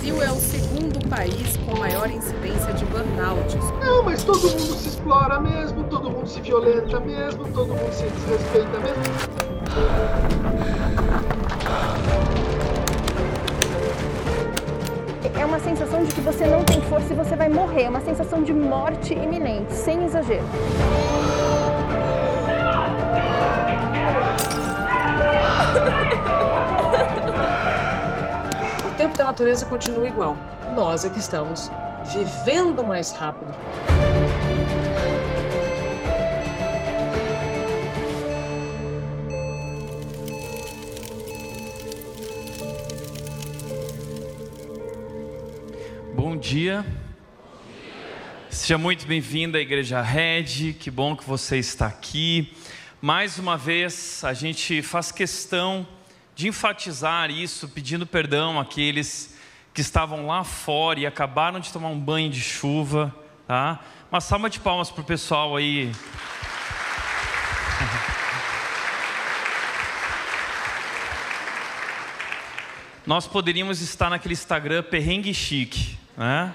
[0.00, 3.54] Brasil é o segundo país com maior incidência de burnout.
[3.84, 8.04] Não, mas todo mundo se explora mesmo, todo mundo se violenta mesmo, todo mundo se
[8.04, 9.02] desrespeita mesmo.
[15.38, 17.82] É uma sensação de que você não tem força e você vai morrer.
[17.82, 20.46] É uma sensação de morte iminente, sem exagero.
[29.20, 30.34] Tempo da natureza continua igual.
[30.74, 31.70] Nós é que estamos
[32.10, 33.52] vivendo mais rápido.
[46.14, 46.84] Bom dia.
[48.48, 52.56] Seja muito bem-vindo à Igreja Red, que bom que você está aqui.
[53.02, 55.86] Mais uma vez, a gente faz questão
[56.40, 59.36] de enfatizar isso, pedindo perdão àqueles
[59.74, 63.14] que estavam lá fora e acabaram de tomar um banho de chuva,
[63.46, 63.78] tá?
[64.10, 65.92] Uma salva de palmas para o pessoal aí.
[73.06, 76.54] Nós poderíamos estar naquele Instagram perrengue chique, né?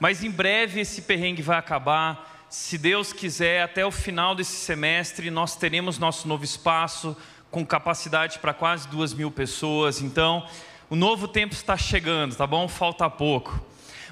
[0.00, 2.48] Mas em breve esse perrengue vai acabar.
[2.50, 7.16] Se Deus quiser, até o final desse semestre nós teremos nosso novo espaço
[7.52, 10.00] com capacidade para quase duas mil pessoas.
[10.00, 10.48] Então,
[10.88, 12.66] o novo tempo está chegando, tá bom?
[12.66, 13.62] Falta pouco.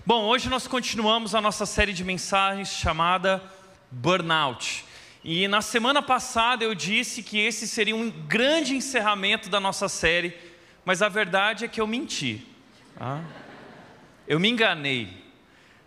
[0.04, 3.42] Bom, hoje nós continuamos a nossa série de mensagens chamada
[3.90, 4.84] Burnout.
[5.24, 10.36] E na semana passada eu disse que esse seria um grande encerramento da nossa série,
[10.84, 12.46] mas a verdade é que eu menti.
[12.94, 13.22] Tá?
[14.28, 15.18] Eu me enganei.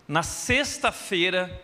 [0.08, 1.62] Na sexta-feira,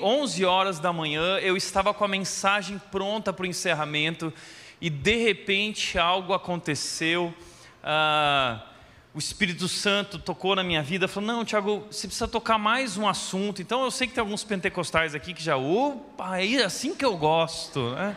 [0.00, 4.32] 11 horas da manhã, eu estava com a mensagem pronta para o encerramento
[4.80, 7.34] e de repente algo aconteceu.
[7.82, 8.62] Ah,
[9.14, 13.08] o Espírito Santo tocou na minha vida, falou: Não, Tiago, você precisa tocar mais um
[13.08, 13.62] assunto.
[13.62, 17.16] Então eu sei que tem alguns pentecostais aqui que já, opa, é assim que eu
[17.16, 17.92] gosto.
[17.92, 18.16] Né?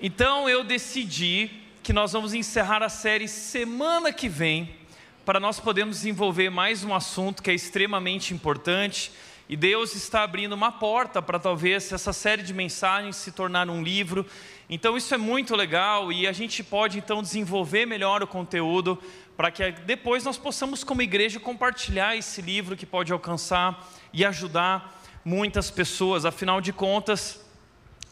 [0.00, 1.50] Então eu decidi
[1.82, 4.74] que nós vamos encerrar a série semana que vem
[5.26, 9.12] para nós podermos desenvolver mais um assunto que é extremamente importante.
[9.50, 13.82] E Deus está abrindo uma porta para talvez essa série de mensagens se tornar um
[13.82, 14.24] livro.
[14.68, 18.96] Então isso é muito legal e a gente pode então desenvolver melhor o conteúdo
[19.36, 25.02] para que depois nós possamos como igreja compartilhar esse livro que pode alcançar e ajudar
[25.24, 26.24] muitas pessoas.
[26.24, 27.44] Afinal de contas,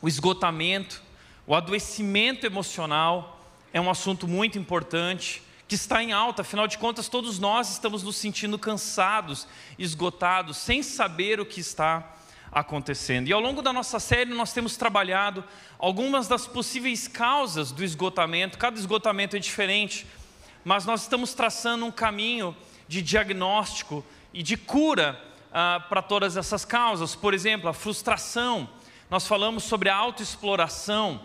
[0.03, 1.01] o esgotamento,
[1.47, 3.41] o adoecimento emocional
[3.73, 8.03] é um assunto muito importante que está em alta, afinal de contas, todos nós estamos
[8.03, 9.47] nos sentindo cansados,
[9.79, 12.17] esgotados, sem saber o que está
[12.51, 13.29] acontecendo.
[13.29, 15.45] E ao longo da nossa série, nós temos trabalhado
[15.79, 20.07] algumas das possíveis causas do esgotamento, cada esgotamento é diferente,
[20.65, 22.57] mas nós estamos traçando um caminho
[22.89, 24.03] de diagnóstico
[24.33, 27.15] e de cura ah, para todas essas causas.
[27.15, 28.67] Por exemplo, a frustração,
[29.11, 31.21] nós falamos sobre a autoexploração,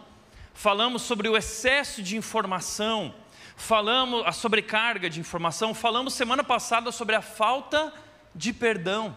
[0.54, 3.16] falamos sobre o excesso de informação
[3.64, 7.94] falamos a sobrecarga de informação, falamos semana passada sobre a falta
[8.36, 9.16] de perdão.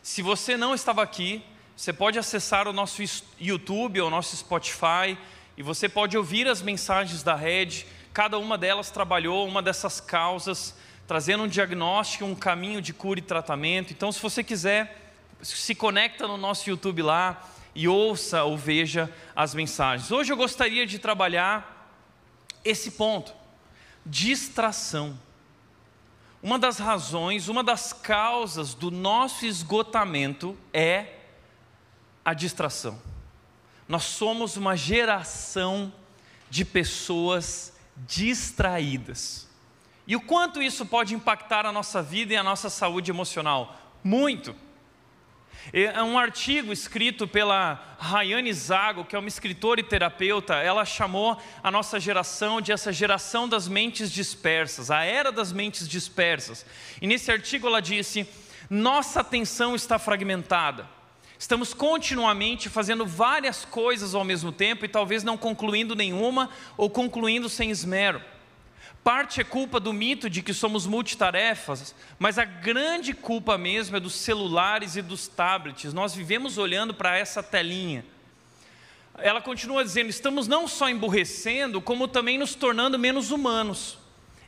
[0.00, 1.42] Se você não estava aqui,
[1.76, 3.02] você pode acessar o nosso
[3.40, 5.18] YouTube ou o nosso Spotify
[5.56, 7.84] e você pode ouvir as mensagens da rede.
[8.14, 10.76] Cada uma delas trabalhou uma dessas causas,
[11.08, 13.92] trazendo um diagnóstico, um caminho de cura e tratamento.
[13.92, 15.12] Então, se você quiser,
[15.42, 17.42] se conecta no nosso YouTube lá
[17.74, 20.12] e ouça ou veja as mensagens.
[20.12, 21.75] Hoje eu gostaria de trabalhar
[22.68, 23.32] esse ponto.
[24.04, 25.18] Distração.
[26.42, 31.14] Uma das razões, uma das causas do nosso esgotamento é
[32.24, 33.00] a distração.
[33.88, 35.92] Nós somos uma geração
[36.50, 39.48] de pessoas distraídas.
[40.06, 43.76] E o quanto isso pode impactar a nossa vida e a nossa saúde emocional?
[44.04, 44.54] Muito.
[45.72, 50.54] É um artigo escrito pela Rayane Zago, que é uma escritora e terapeuta.
[50.54, 55.88] Ela chamou a nossa geração de essa geração das mentes dispersas, a era das mentes
[55.88, 56.64] dispersas.
[57.02, 58.28] E nesse artigo ela disse:
[58.70, 60.88] nossa atenção está fragmentada.
[61.38, 67.48] Estamos continuamente fazendo várias coisas ao mesmo tempo e talvez não concluindo nenhuma ou concluindo
[67.48, 68.22] sem esmero.
[69.06, 74.00] Parte é culpa do mito de que somos multitarefas, mas a grande culpa mesmo é
[74.00, 75.92] dos celulares e dos tablets.
[75.92, 78.04] Nós vivemos olhando para essa telinha.
[79.18, 83.96] Ela continua dizendo: estamos não só emburrecendo, como também nos tornando menos humanos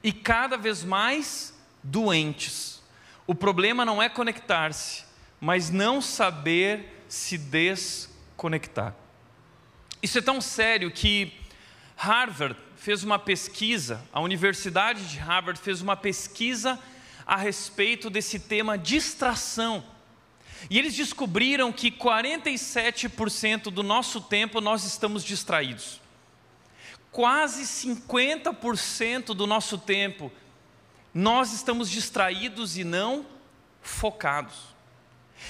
[0.03, 2.83] e cada vez mais doentes.
[3.29, 5.05] O problema não é conectar-se,
[5.41, 8.93] mas não saber se desconectar.
[10.03, 11.33] Isso é tão sério que
[11.95, 16.79] Harvard fez uma pesquisa, a Universidade de Harvard fez uma pesquisa
[17.27, 19.85] a respeito desse tema distração.
[20.71, 26.01] E eles descobriram que 47% do nosso tempo nós estamos distraídos.
[27.11, 30.33] Quase 50% do nosso tempo
[31.13, 33.27] nós estamos distraídos e não
[33.83, 34.57] focados.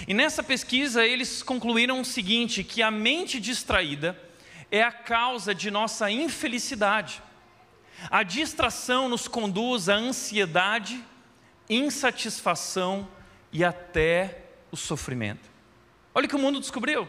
[0.06, 4.18] E nessa pesquisa eles concluíram o seguinte: que a mente distraída
[4.70, 7.22] é a causa de nossa infelicidade.
[8.10, 11.02] A distração nos conduz à ansiedade,
[11.68, 13.08] insatisfação
[13.52, 15.48] e até o sofrimento.
[16.14, 17.08] Olha o que o mundo descobriu.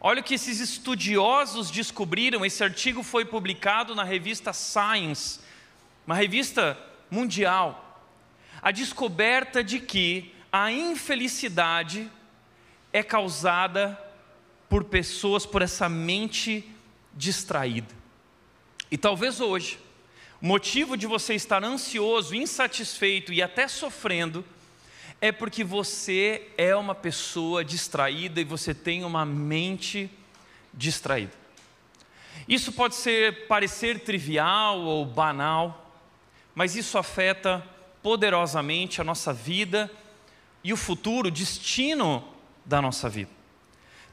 [0.00, 2.44] Olha o que esses estudiosos descobriram.
[2.44, 5.40] Esse artigo foi publicado na revista Science,
[6.06, 6.78] uma revista
[7.10, 8.04] mundial.
[8.60, 12.10] A descoberta de que a infelicidade
[12.92, 13.98] é causada
[14.68, 16.64] por pessoas, por essa mente
[17.14, 17.94] distraída.
[18.90, 19.78] E talvez hoje,
[20.40, 24.44] o motivo de você estar ansioso, insatisfeito e até sofrendo,
[25.20, 30.10] é porque você é uma pessoa distraída e você tem uma mente
[30.72, 31.32] distraída.
[32.46, 35.92] Isso pode ser parecer trivial ou banal,
[36.54, 37.66] mas isso afeta
[38.02, 39.90] poderosamente a nossa vida
[40.62, 42.22] e o futuro, o destino
[42.64, 43.35] da nossa vida.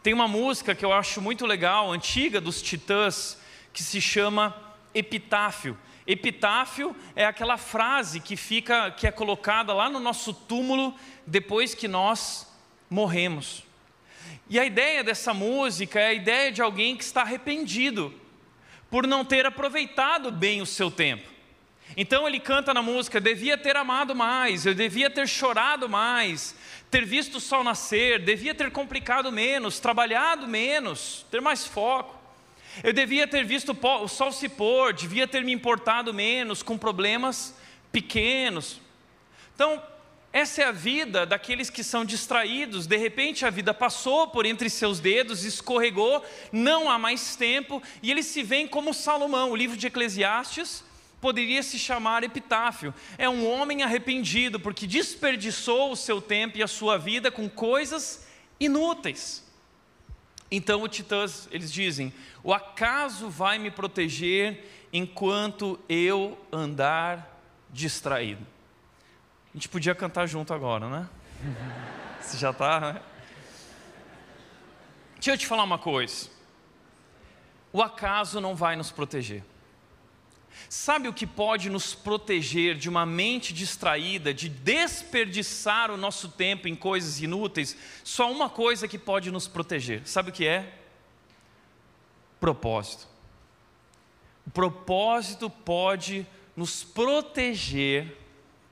[0.04, 3.40] Tem uma música que eu acho muito legal, antiga dos Titãs,
[3.72, 4.54] que se chama
[4.94, 5.78] Epitáfio.
[6.06, 10.94] Epitáfio é aquela frase que fica, que é colocada lá no nosso túmulo
[11.26, 12.54] depois que nós
[12.90, 13.64] morremos.
[14.50, 18.14] E a ideia dessa música é a ideia de alguém que está arrependido
[18.92, 21.32] por não ter aproveitado bem o seu tempo.
[21.96, 26.56] Então ele canta na música: devia ter amado mais, eu devia ter chorado mais,
[26.94, 32.16] ter visto o sol nascer, devia ter complicado menos, trabalhado menos, ter mais foco.
[32.84, 37.56] Eu devia ter visto o sol se pôr, devia ter me importado menos com problemas
[37.92, 38.80] pequenos.
[39.56, 39.81] Então,
[40.31, 42.86] essa é a vida daqueles que são distraídos.
[42.86, 48.12] De repente a vida passou por entre seus dedos, escorregou, não há mais tempo, e
[48.12, 49.50] eles se veem como Salomão.
[49.50, 50.84] O livro de Eclesiastes
[51.24, 52.94] poderia se chamar epitáfio.
[53.18, 58.28] É um homem arrependido porque desperdiçou o seu tempo e a sua vida com coisas
[58.60, 59.42] inúteis.
[60.52, 68.46] Então o Titãs, eles dizem: "O acaso vai me proteger enquanto eu andar distraído?"
[69.54, 71.10] A gente podia cantar junto agora, né?
[72.19, 73.02] Você já está, né?
[75.16, 76.30] Deixa eu te falar uma coisa.
[77.72, 79.42] O acaso não vai nos proteger.
[80.75, 86.68] Sabe o que pode nos proteger de uma mente distraída, de desperdiçar o nosso tempo
[86.68, 87.78] em coisas inúteis?
[88.04, 90.02] Só uma coisa que pode nos proteger.
[90.04, 90.74] Sabe o que é?
[92.40, 93.08] Propósito.
[94.48, 96.25] O propósito pode
[96.56, 98.18] nos proteger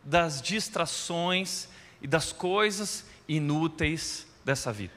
[0.04, 1.70] das distrações
[2.02, 4.94] e das coisas inúteis dessa vida.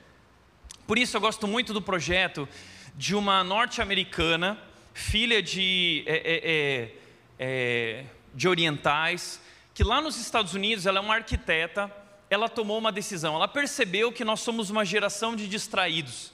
[0.86, 2.48] Por isso eu gosto muito do projeto
[2.96, 4.58] de uma norte-americana
[4.94, 6.90] filha de, é, é, é,
[7.38, 9.40] é, de orientais,
[9.74, 11.92] que lá nos Estados Unidos ela é uma arquiteta,
[12.30, 16.32] ela tomou uma decisão, ela percebeu que nós somos uma geração de distraídos.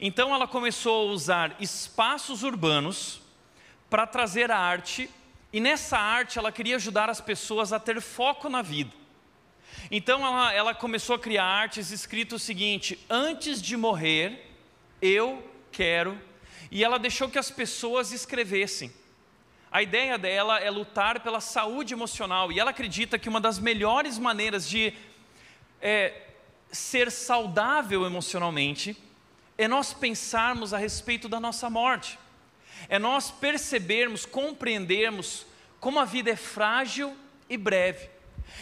[0.00, 3.22] Então ela começou a usar espaços urbanos
[3.88, 5.08] para trazer a arte,
[5.52, 8.90] e nessa arte ela queria ajudar as pessoas a ter foco na vida.
[9.88, 14.50] Então ela, ela começou a criar artes escrito o seguinte: antes de morrer,
[15.00, 16.18] eu quero
[16.74, 18.92] e ela deixou que as pessoas escrevessem.
[19.70, 24.18] A ideia dela é lutar pela saúde emocional e ela acredita que uma das melhores
[24.18, 24.92] maneiras de
[25.80, 26.22] é,
[26.72, 29.00] ser saudável emocionalmente
[29.56, 32.18] é nós pensarmos a respeito da nossa morte,
[32.88, 35.46] é nós percebermos, compreendermos
[35.78, 37.16] como a vida é frágil
[37.48, 38.10] e breve.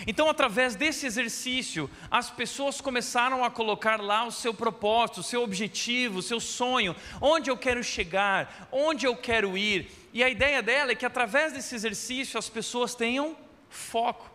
[0.06, 5.42] Então, através desse exercício, as pessoas começaram a colocar lá o seu propósito, o seu
[5.42, 9.90] objetivo, o seu sonho, onde eu quero chegar, onde eu quero ir.
[10.12, 13.36] E a ideia dela é que através desse exercício as pessoas tenham
[13.68, 14.30] foco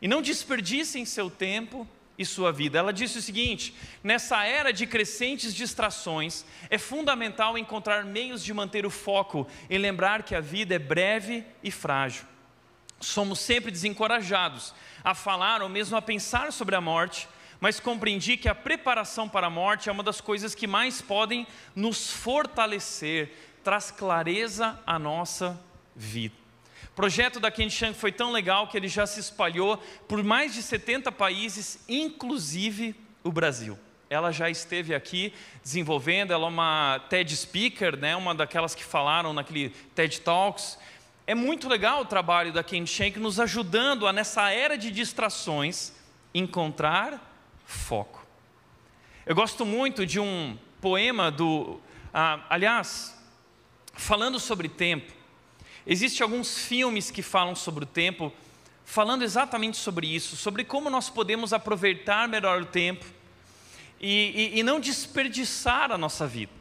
[0.00, 1.86] e não desperdicem seu tempo
[2.18, 2.78] e sua vida.
[2.78, 8.84] Ela disse o seguinte: nessa era de crescentes distrações, é fundamental encontrar meios de manter
[8.84, 12.31] o foco e lembrar que a vida é breve e frágil
[13.02, 17.28] somos sempre desencorajados a falar ou mesmo a pensar sobre a morte,
[17.60, 21.46] mas compreendi que a preparação para a morte é uma das coisas que mais podem
[21.76, 23.32] nos fortalecer,
[23.62, 25.60] traz clareza à nossa
[25.94, 26.34] vida.
[26.84, 30.62] O projeto da Kenshan foi tão legal que ele já se espalhou por mais de
[30.62, 32.94] 70 países, inclusive
[33.24, 33.78] o Brasil.
[34.10, 35.32] ela já esteve aqui
[35.62, 40.78] desenvolvendo, ela é uma TED Speaker, né, uma daquelas que falaram naquele TED Talks.
[41.24, 45.92] É muito legal o trabalho da Ken Shank nos ajudando a, nessa era de distrações,
[46.34, 47.32] encontrar
[47.64, 48.26] foco.
[49.24, 51.80] Eu gosto muito de um poema do.
[52.12, 53.16] Ah, aliás,
[53.92, 55.12] falando sobre tempo,
[55.86, 58.32] existem alguns filmes que falam sobre o tempo,
[58.84, 63.06] falando exatamente sobre isso, sobre como nós podemos aproveitar melhor o tempo
[64.00, 66.52] e, e, e não desperdiçar a nossa vida.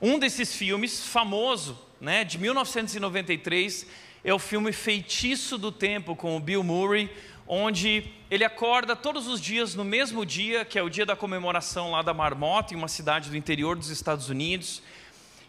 [0.00, 3.86] Um desses filmes, famoso, né, de 1993,
[4.24, 7.10] é o filme Feitiço do Tempo, com o Bill Murray,
[7.46, 11.92] onde ele acorda todos os dias no mesmo dia, que é o dia da comemoração
[11.92, 14.82] lá da marmota, em uma cidade do interior dos Estados Unidos,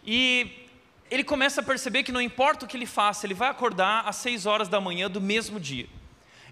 [0.06, 0.66] e
[1.10, 4.16] ele começa a perceber que não importa o que ele faça, ele vai acordar às
[4.16, 5.86] seis horas da manhã do mesmo dia.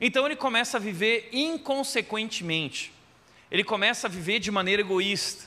[0.01, 2.97] Então ele começa a viver inconsequentemente
[3.51, 5.46] ele começa a viver de maneira egoísta.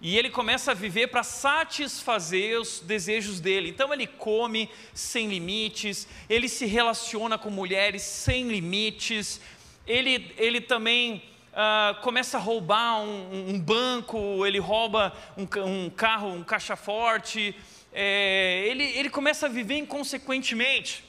[0.00, 3.68] E ele começa a viver para satisfazer os desejos dele.
[3.68, 9.40] Então ele come sem limites, ele se relaciona com mulheres sem limites,
[9.86, 16.28] ele, ele também uh, começa a roubar um, um, banco, ele rouba um, um carro,
[16.28, 17.54] um caixa forte,
[17.92, 21.04] é, ele, ele começa a viver inconsequentemente,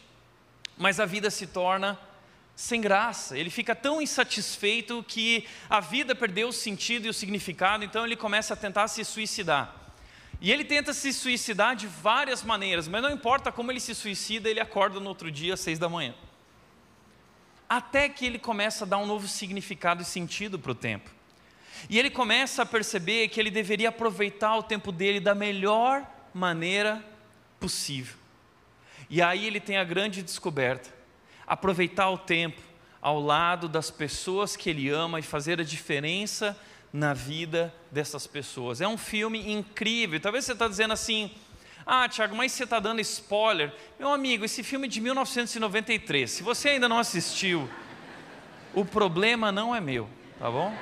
[0.78, 1.98] mas a vida se torna
[2.62, 7.84] sem graça, ele fica tão insatisfeito que a vida perdeu o sentido e o significado,
[7.84, 9.76] então ele começa a tentar se suicidar.
[10.40, 14.48] E ele tenta se suicidar de várias maneiras, mas não importa como ele se suicida,
[14.48, 16.14] ele acorda no outro dia às seis da manhã.
[17.68, 21.10] Até que ele começa a dar um novo significado e sentido para o tempo.
[21.90, 27.04] E ele começa a perceber que ele deveria aproveitar o tempo dele da melhor maneira
[27.60, 28.18] possível.
[29.10, 31.01] E aí ele tem a grande descoberta
[31.52, 32.62] aproveitar o tempo
[33.02, 36.58] ao lado das pessoas que ele ama e fazer a diferença
[36.94, 38.80] na vida dessas pessoas.
[38.80, 40.18] É um filme incrível.
[40.18, 41.30] Talvez você está dizendo assim:
[41.86, 43.74] ah, Tiago, mas você está dando spoiler.
[44.00, 46.32] Meu amigo, esse filme é de 1993.
[46.32, 47.70] Se você ainda não assistiu,
[48.74, 50.08] o problema não é meu,
[50.40, 50.74] tá bom?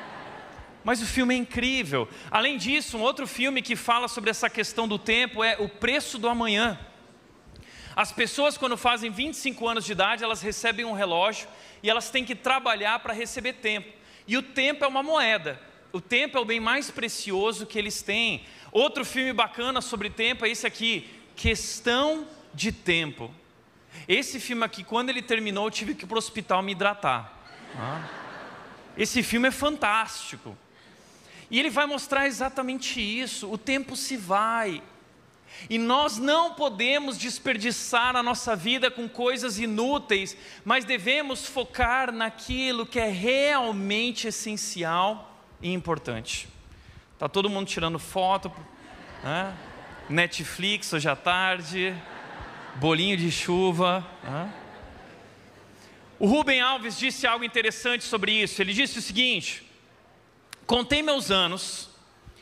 [0.84, 2.08] Mas o filme é incrível.
[2.30, 6.20] Além disso, um outro filme que fala sobre essa questão do tempo é O Preço
[6.20, 6.80] do Amanhã.
[8.00, 11.50] As pessoas, quando fazem 25 anos de idade, elas recebem um relógio
[11.84, 13.92] e elas têm que trabalhar para receber tempo.
[14.26, 15.62] E o tempo é uma moeda.
[15.92, 18.46] O tempo é o bem mais precioso que eles têm.
[18.72, 23.30] Outro filme bacana sobre tempo é esse aqui, Questão de Tempo.
[24.08, 27.38] Esse filme aqui, quando ele terminou, eu tive que ir para o hospital me hidratar.
[27.76, 28.08] Ah.
[28.96, 30.58] Esse filme é fantástico.
[31.52, 34.82] E ele vai mostrar exatamente isso: o tempo se vai,
[35.68, 42.86] e nós não podemos desperdiçar a nossa vida com coisas inúteis, mas devemos focar naquilo
[42.86, 46.48] que é realmente essencial e importante.
[47.18, 48.52] Tá todo mundo tirando foto,
[49.24, 49.56] né?
[50.10, 51.96] Netflix hoje à tarde,
[52.76, 54.06] bolinho de chuva.
[54.24, 54.54] Né?
[56.18, 58.62] O Rubem Alves disse algo interessante sobre isso.
[58.62, 59.64] Ele disse o seguinte:
[60.66, 61.89] Contei meus anos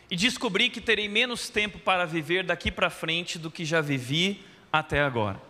[0.09, 4.43] e descobri que terei menos tempo para viver daqui para frente do que já vivi
[4.71, 5.41] até agora.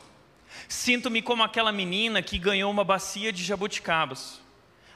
[0.68, 4.42] Sinto-me como aquela menina que ganhou uma bacia de jabuticabas.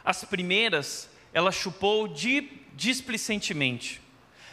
[0.04, 2.14] As primeiras ela chupou
[2.74, 4.02] displicentemente,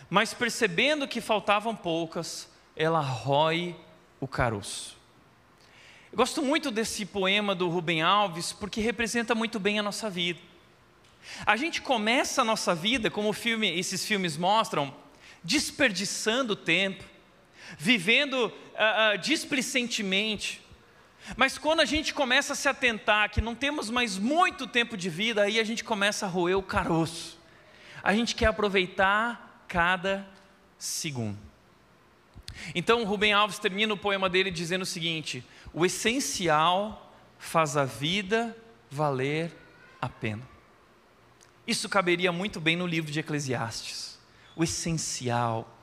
[0.09, 3.75] mas percebendo que faltavam poucas, ela rói
[4.21, 4.97] o caroço.
[6.13, 10.41] Eu gosto muito desse poema do Rubem Alves porque representa muito bem a nossa vida.
[11.45, 14.95] A gente começa a nossa vida, como filme, esses filmes mostram,
[15.43, 17.05] desperdiçando tempo,
[17.79, 20.61] vivendo uh, uh, displicentemente.
[21.37, 25.11] Mas quando a gente começa a se atentar que não temos mais muito tempo de
[25.11, 27.39] vida, aí a gente começa a roer o caroço.
[28.03, 30.27] A gente quer aproveitar cada
[30.79, 31.39] segundo.
[32.75, 38.57] Então, Rubem Alves termina o poema dele dizendo o seguinte: o essencial faz a vida
[38.91, 39.55] valer
[40.01, 40.43] a pena.
[41.69, 44.19] Isso caberia muito bem no livro de Eclesiastes.
[44.57, 45.79] O essencial,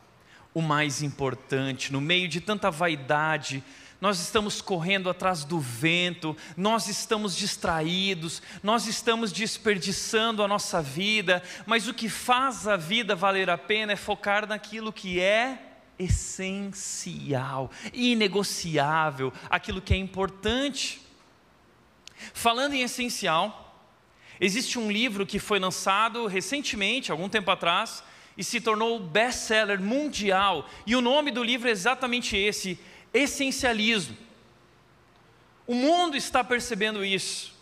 [0.51, 3.63] o mais importante, no meio de tanta vaidade,
[4.01, 11.44] nós estamos correndo atrás do vento, nós estamos distraídos, nós estamos desperdiçando a nossa vida,
[11.68, 15.60] mas o que faz a vida valer a pena é focar naquilo que é
[16.00, 21.00] essencial, inegociável, aquilo que é importante.
[22.34, 23.64] Falando em essencial,
[24.39, 28.04] Existe um livro que foi lançado recentemente, algum tempo atrás,
[28.38, 30.70] e se tornou best-seller mundial.
[30.86, 32.80] E o nome do livro é exatamente esse:
[33.13, 34.18] Essencialismo.
[35.65, 37.56] O mundo está percebendo isso.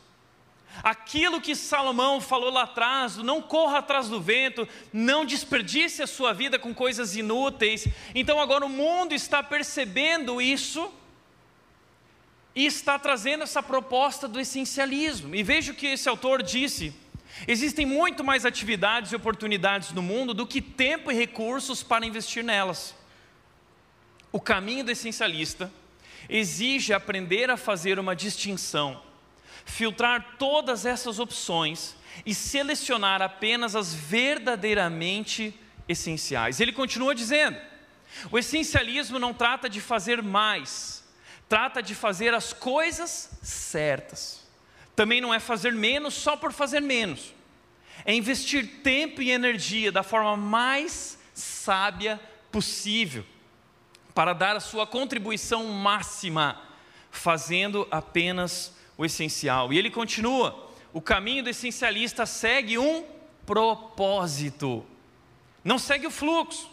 [0.82, 6.34] Aquilo que Salomão falou lá atrás, não corra atrás do vento, não desperdice a sua
[6.34, 7.88] vida com coisas inúteis.
[8.16, 10.92] Então agora o mundo está percebendo isso
[12.56, 15.36] e está trazendo essa proposta do essencialismo.
[15.36, 16.94] E veja o que esse autor disse:
[17.48, 22.44] existem muito mais atividades e oportunidades no mundo do que tempo e recursos para investir
[22.44, 22.96] nelas.
[24.32, 25.72] O caminho do essencialista
[26.30, 29.02] exige aprender a fazer uma distinção
[29.66, 31.96] filtrar todas essas opções
[32.26, 35.54] e selecionar apenas as verdadeiramente
[35.88, 36.60] essenciais.
[36.60, 37.58] Ele continua dizendo:
[38.32, 41.03] o essencialismo não trata de fazer mais,
[41.54, 44.44] trata de fazer as coisas certas.
[44.96, 47.32] Também não é fazer menos só por fazer menos,
[48.04, 52.20] é investir tempo e energia da forma mais sábia
[52.52, 53.24] possível
[54.16, 56.60] para dar a sua contribuição máxima,
[57.12, 59.72] fazendo apenas o essencial.
[59.72, 63.06] E ele continua: o caminho do essencialista segue um
[63.46, 64.84] propósito,
[65.64, 66.68] não segue o fluxo.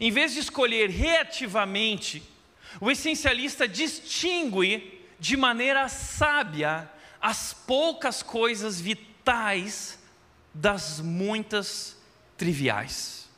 [0.00, 2.22] Em vez de escolher reativamente,
[2.78, 9.98] o essencialista distingue de maneira sábia as poucas coisas vitais
[10.52, 11.96] das muitas
[12.36, 13.28] triviais.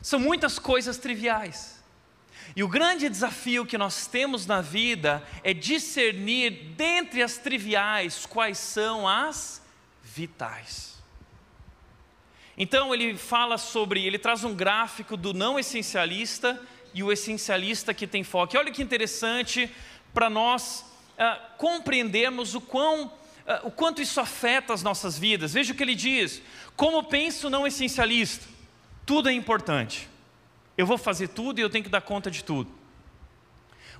[0.00, 1.82] São muitas coisas triviais.
[2.54, 8.58] E o grande desafio que nós temos na vida é discernir dentre as triviais quais
[8.58, 9.62] são as
[10.02, 10.96] vitais.
[12.56, 16.60] Então ele fala sobre, ele traz um gráfico do não essencialista
[16.94, 18.54] e o essencialista que tem foco.
[18.54, 19.70] E olha que interessante
[20.12, 20.84] para nós
[21.18, 23.12] uh, compreendermos o quão uh,
[23.64, 25.52] o quanto isso afeta as nossas vidas.
[25.52, 26.42] Veja o que ele diz:
[26.76, 28.46] como pensa o não essencialista,
[29.04, 30.08] tudo é importante
[30.78, 32.70] eu vou fazer tudo e eu tenho que dar conta de tudo.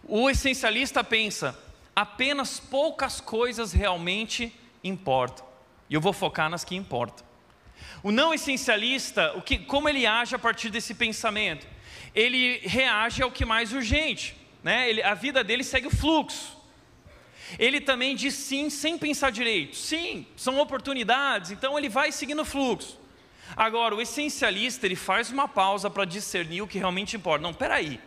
[0.05, 1.59] O essencialista pensa,
[1.95, 4.55] apenas poucas coisas realmente
[4.85, 5.45] importam,
[5.91, 7.27] e eu vou focar nas que importam.
[8.01, 11.67] O não essencialista, o que, como ele age a partir desse pensamento?
[12.15, 14.89] Ele reage ao que mais urgente, né?
[14.89, 16.57] Ele, a vida dele segue o fluxo.
[17.59, 19.77] Ele também diz sim sem pensar direito.
[19.77, 22.99] Sim, são oportunidades, então ele vai seguindo o fluxo.
[23.57, 27.43] Agora, o essencialista, ele faz uma pausa para discernir o que realmente importa.
[27.43, 27.99] Não, peraí,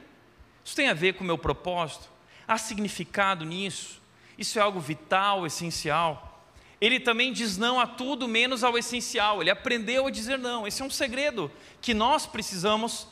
[0.63, 2.09] isso tem a ver com o meu propósito?
[2.47, 4.01] Há significado nisso?
[4.37, 6.45] Isso é algo vital, essencial?
[6.79, 9.41] Ele também diz não a tudo menos ao essencial.
[9.41, 10.67] Ele aprendeu a dizer não.
[10.67, 13.07] Esse é um segredo que nós precisamos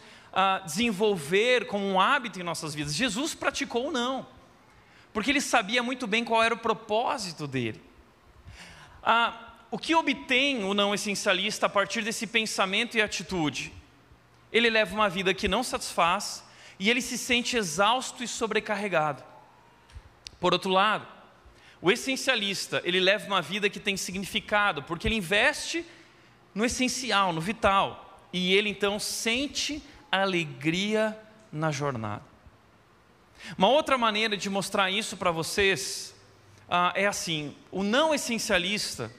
[0.66, 2.96] desenvolver como um hábito em nossas vidas.
[2.96, 4.26] Jesus praticou não,
[5.14, 7.82] porque ele sabia muito bem qual era o propósito dele.
[9.04, 13.72] Ah, o que obtém o não essencialista a partir desse pensamento e atitude?
[14.52, 16.44] Ele leva uma vida que não satisfaz
[16.80, 19.24] e ele se sente exausto e sobrecarregado.
[20.40, 21.06] Por outro lado,
[21.82, 25.86] o essencialista, ele leva uma vida que tem significado, porque ele investe
[26.54, 31.18] no essencial, no vital, e ele então sente alegria
[31.52, 32.24] na jornada.
[33.58, 36.16] Uma outra maneira de mostrar isso para vocês
[36.70, 39.12] ah, é assim: o não essencialista,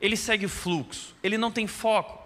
[0.00, 2.20] ele segue o fluxo, ele não tem foco.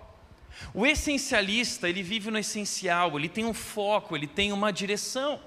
[0.73, 5.39] O essencialista, ele vive no essencial, ele tem um foco, ele tem uma direção.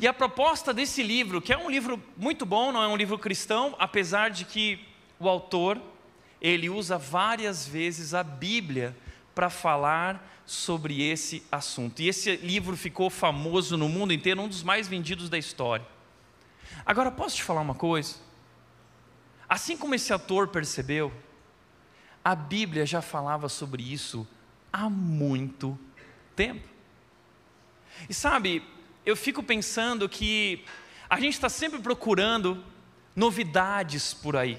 [0.00, 3.18] E a proposta desse livro, que é um livro muito bom, não é um livro
[3.18, 4.80] cristão, apesar de que
[5.18, 5.80] o autor,
[6.40, 8.96] ele usa várias vezes a Bíblia
[9.36, 12.00] para falar sobre esse assunto.
[12.00, 15.86] E esse livro ficou famoso no mundo inteiro, um dos mais vendidos da história.
[16.86, 18.14] Agora, posso te falar uma coisa?
[19.46, 21.12] Assim como esse ator percebeu,
[22.24, 24.26] a Bíblia já falava sobre isso
[24.72, 25.78] há muito
[26.34, 26.66] tempo.
[28.08, 28.62] E sabe,
[29.04, 30.64] eu fico pensando que
[31.10, 32.64] a gente está sempre procurando
[33.14, 34.58] novidades por aí.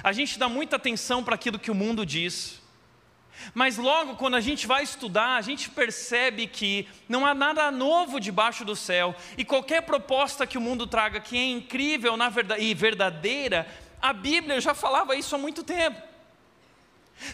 [0.00, 2.59] A gente dá muita atenção para aquilo que o mundo diz.
[3.54, 8.20] Mas logo quando a gente vai estudar, a gente percebe que não há nada novo
[8.20, 12.62] debaixo do céu, e qualquer proposta que o mundo traga que é incrível na verdade,
[12.62, 13.66] e verdadeira,
[14.00, 16.00] a Bíblia já falava isso há muito tempo.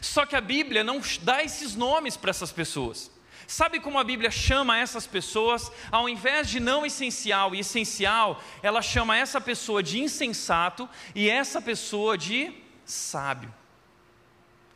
[0.00, 3.10] Só que a Bíblia não dá esses nomes para essas pessoas.
[3.46, 5.70] Sabe como a Bíblia chama essas pessoas?
[5.92, 11.62] Ao invés de não essencial e essencial, ela chama essa pessoa de insensato e essa
[11.62, 12.52] pessoa de
[12.84, 13.54] sábio.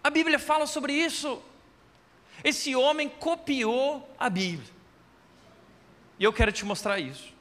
[0.02, 1.42] A Bíblia fala sobre isso.
[2.42, 4.72] Esse homem copiou a Bíblia.
[6.18, 7.32] E eu quero te mostrar isso.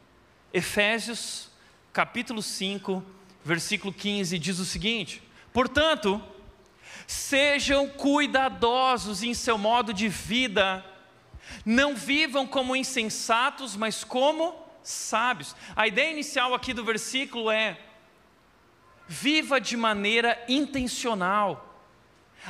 [0.54, 1.50] Efésios,
[1.94, 3.04] capítulo 5,
[3.44, 6.22] versículo 15 diz o seguinte: Portanto,
[7.08, 10.84] sejam cuidadosos em seu modo de vida,
[11.66, 15.56] não vivam como insensatos, mas como sábios.
[15.76, 17.80] A ideia inicial aqui do versículo é:
[19.08, 21.69] viva de maneira intencional.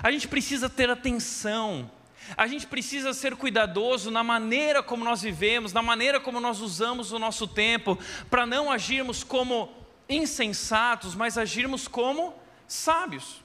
[0.02, 1.89] A gente precisa ter atenção.
[2.38, 7.12] A gente precisa ser cuidadoso na maneira como nós vivemos, na maneira como nós usamos
[7.12, 7.97] o nosso tempo,
[8.30, 9.73] para não agirmos como
[10.08, 12.34] insensatos, mas agirmos como
[12.67, 13.41] sábios.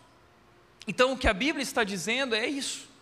[0.87, 2.93] Então, o que a Bíblia está dizendo é isso.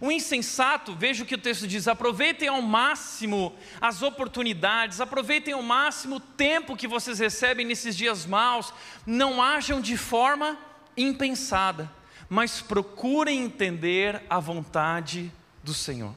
[0.00, 5.62] O insensato, veja o que o texto diz: aproveitem ao máximo as oportunidades, aproveitem ao
[5.62, 8.72] máximo o tempo que vocês recebem nesses dias maus,
[9.06, 10.58] não ajam de forma
[10.96, 11.90] impensada,
[12.28, 16.14] mas procurem entender a vontade do Senhor.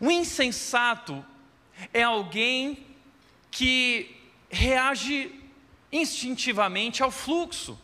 [0.00, 1.24] O insensato
[1.92, 2.86] é alguém
[3.50, 4.16] que
[4.50, 5.30] reage
[5.92, 7.78] instintivamente ao fluxo,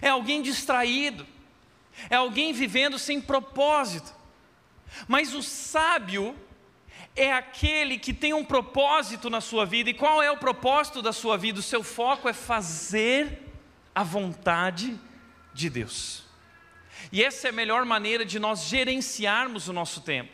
[0.00, 1.26] é alguém distraído,
[2.08, 4.14] é alguém vivendo sem propósito.
[5.08, 6.36] Mas o sábio
[7.16, 9.90] é aquele que tem um propósito na sua vida.
[9.90, 11.60] E qual é o propósito da sua vida?
[11.60, 13.48] O seu foco é fazer
[13.94, 15.09] a vontade de
[15.70, 16.24] Deus.
[17.10, 20.32] E essa é a melhor maneira de nós gerenciarmos o nosso tempo.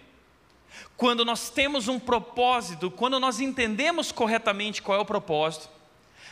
[0.96, 5.70] Quando nós temos um propósito, quando nós entendemos corretamente qual é o propósito,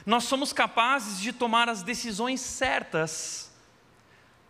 [0.05, 3.51] nós somos capazes de tomar as decisões certas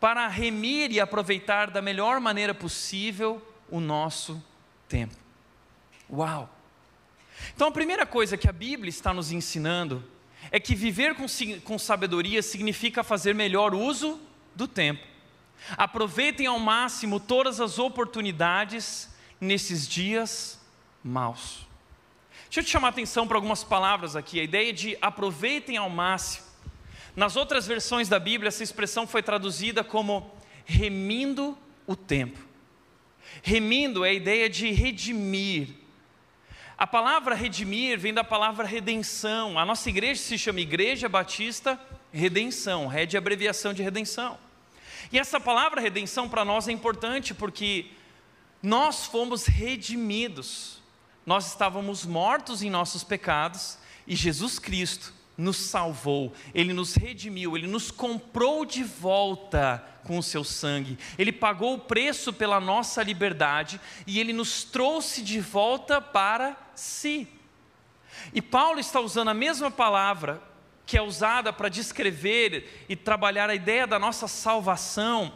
[0.01, 4.43] para remir e aproveitar da melhor maneira possível o nosso
[4.89, 5.15] tempo.
[6.11, 6.51] Uau!
[7.55, 10.05] Então, a primeira coisa que a Bíblia está nos ensinando
[10.51, 11.27] é que viver com,
[11.63, 14.21] com sabedoria significa fazer melhor uso
[14.55, 15.05] do tempo.
[15.77, 19.09] Aproveitem ao máximo todas as oportunidades
[19.41, 20.61] nesses dias
[21.03, 21.67] maus.
[22.45, 24.39] Deixa eu te chamar a atenção para algumas palavras aqui.
[24.39, 26.47] A ideia de aproveitem ao máximo.
[27.17, 30.31] Nas outras versões da Bíblia, essa expressão foi traduzida como
[30.65, 32.39] remindo o tempo.
[33.43, 35.69] Remindo é a ideia de redimir.
[36.85, 39.59] A palavra redimir vem da palavra redenção.
[39.59, 41.81] A nossa igreja se chama Igreja Batista
[42.13, 42.87] Redenção.
[42.87, 44.37] Red é abreviação de redenção.
[45.11, 47.87] E essa palavra redenção para nós é importante porque
[48.63, 50.83] nós fomos redimidos
[51.25, 57.67] nós estávamos mortos em nossos pecados e Jesus Cristo nos salvou, Ele nos redimiu, Ele
[57.67, 63.81] nos comprou de volta com o seu sangue, Ele pagou o preço pela nossa liberdade
[64.07, 67.29] e Ele nos trouxe de volta para si.
[68.33, 70.43] E Paulo está usando a mesma palavra
[70.87, 75.33] que é usada para descrever e trabalhar a ideia da nossa salvação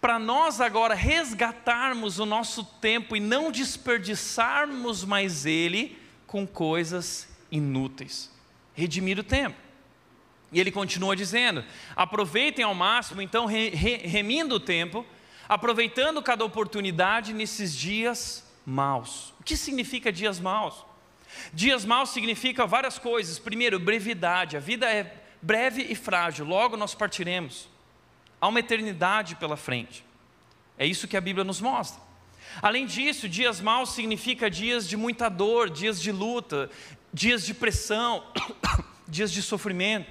[0.00, 8.31] para nós agora resgatarmos o nosso tempo e não desperdiçarmos mais ele com coisas inúteis.
[8.74, 9.56] Redimir o tempo.
[10.52, 11.64] E ele continua dizendo:
[11.96, 15.04] aproveitem ao máximo, então, re, re, remindo o tempo,
[15.48, 19.32] aproveitando cada oportunidade nesses dias maus.
[19.40, 20.84] O que significa dias maus?
[21.52, 23.38] Dias maus significa várias coisas.
[23.38, 24.56] Primeiro, brevidade.
[24.56, 27.68] A vida é breve e frágil, logo nós partiremos.
[28.40, 30.04] Há uma eternidade pela frente.
[30.78, 32.00] É isso que a Bíblia nos mostra.
[32.60, 36.70] Além disso, dias maus significa dias de muita dor, dias de luta,
[37.12, 38.24] dias de pressão,
[39.06, 40.10] dias de sofrimento,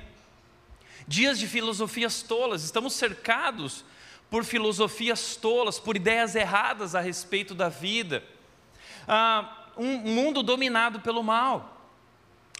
[1.07, 2.63] dias de filosofias tolas.
[2.63, 3.83] Estamos cercados
[4.29, 8.23] por filosofias tolas, por ideias erradas a respeito da vida.
[9.07, 11.89] Ah, um mundo dominado pelo mal.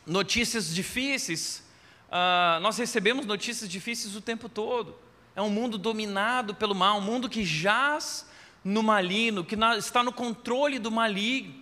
[0.06, 1.63] Notícias difíceis,
[2.12, 4.95] ah, nós recebemos notícias difíceis o tempo todo.
[5.36, 8.30] É um mundo dominado pelo mal, um mundo que jaz
[8.63, 11.61] no maligno, que está no controle do maligno.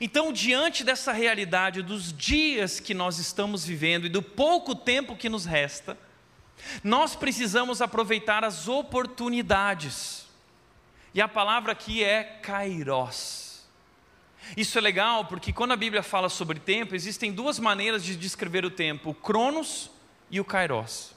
[0.00, 5.28] Então, diante dessa realidade dos dias que nós estamos vivendo e do pouco tempo que
[5.28, 5.96] nos resta,
[6.82, 10.26] nós precisamos aproveitar as oportunidades.
[11.14, 13.66] E a palavra aqui é kairos.
[14.56, 18.64] Isso é legal porque quando a Bíblia fala sobre tempo, existem duas maneiras de descrever
[18.64, 19.90] o tempo: o cronos
[20.30, 21.16] e o kairos.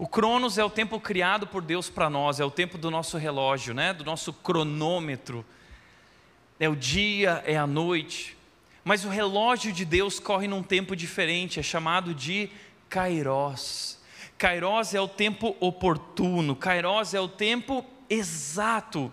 [0.00, 3.18] O Cronos é o tempo criado por Deus para nós, é o tempo do nosso
[3.18, 3.92] relógio, né?
[3.92, 5.44] do nosso cronômetro.
[6.60, 8.36] É o dia, é a noite.
[8.84, 12.50] Mas o relógio de Deus corre num tempo diferente, é chamado de
[12.88, 13.98] Kairos.
[14.36, 19.10] Kairos é o tempo oportuno, Kairos é o tempo exato.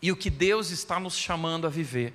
[0.00, 2.14] E o que Deus está nos chamando a viver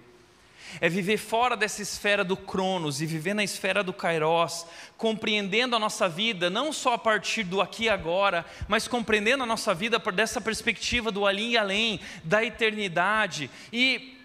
[0.81, 4.65] é viver fora dessa esfera do Cronos e viver na esfera do Kairos,
[4.97, 9.47] compreendendo a nossa vida não só a partir do aqui e agora, mas compreendendo a
[9.47, 13.49] nossa vida por dessa perspectiva do ali e além, da eternidade.
[13.71, 14.16] E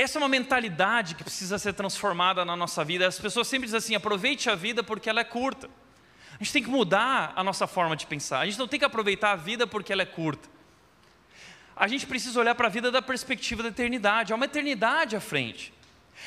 [0.00, 3.06] essa é uma mentalidade que precisa ser transformada na nossa vida.
[3.06, 5.68] As pessoas sempre dizem assim: aproveite a vida porque ela é curta.
[6.32, 8.40] A gente tem que mudar a nossa forma de pensar.
[8.40, 10.48] A gente não tem que aproveitar a vida porque ela é curta.
[11.76, 14.32] A gente precisa olhar para a vida da perspectiva da eternidade.
[14.32, 15.72] Há uma eternidade à frente.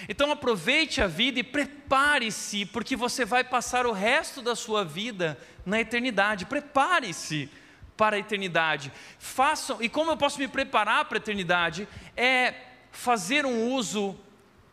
[0.08, 5.38] Então aproveite a vida e prepare-se, porque você vai passar o resto da sua vida
[5.66, 6.46] na eternidade.
[6.46, 7.50] Prepare-se
[7.96, 8.92] para a eternidade.
[9.20, 11.88] Façam, e como eu posso me preparar para a eternidade?
[12.18, 12.54] É
[12.94, 14.16] fazer um uso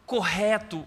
[0.07, 0.87] correto,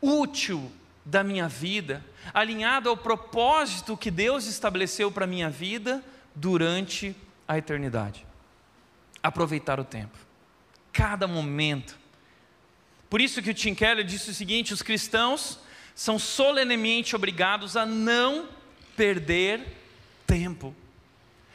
[0.00, 0.70] útil
[1.04, 6.04] da minha vida, alinhado ao propósito que Deus estabeleceu para a minha vida
[6.34, 7.16] durante
[7.48, 8.24] a eternidade.
[9.22, 10.16] Aproveitar o tempo,
[10.92, 11.98] cada momento.
[13.08, 15.58] Por isso que o Tim Keller disse o seguinte: os cristãos
[15.94, 18.48] são solenemente obrigados a não
[18.96, 19.66] perder
[20.26, 20.74] tempo.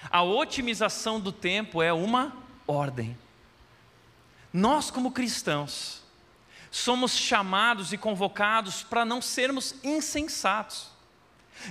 [0.10, 3.15] A otimização do tempo é uma ordem.
[4.51, 6.01] Nós, como cristãos,
[6.71, 10.88] somos chamados e convocados para não sermos insensatos,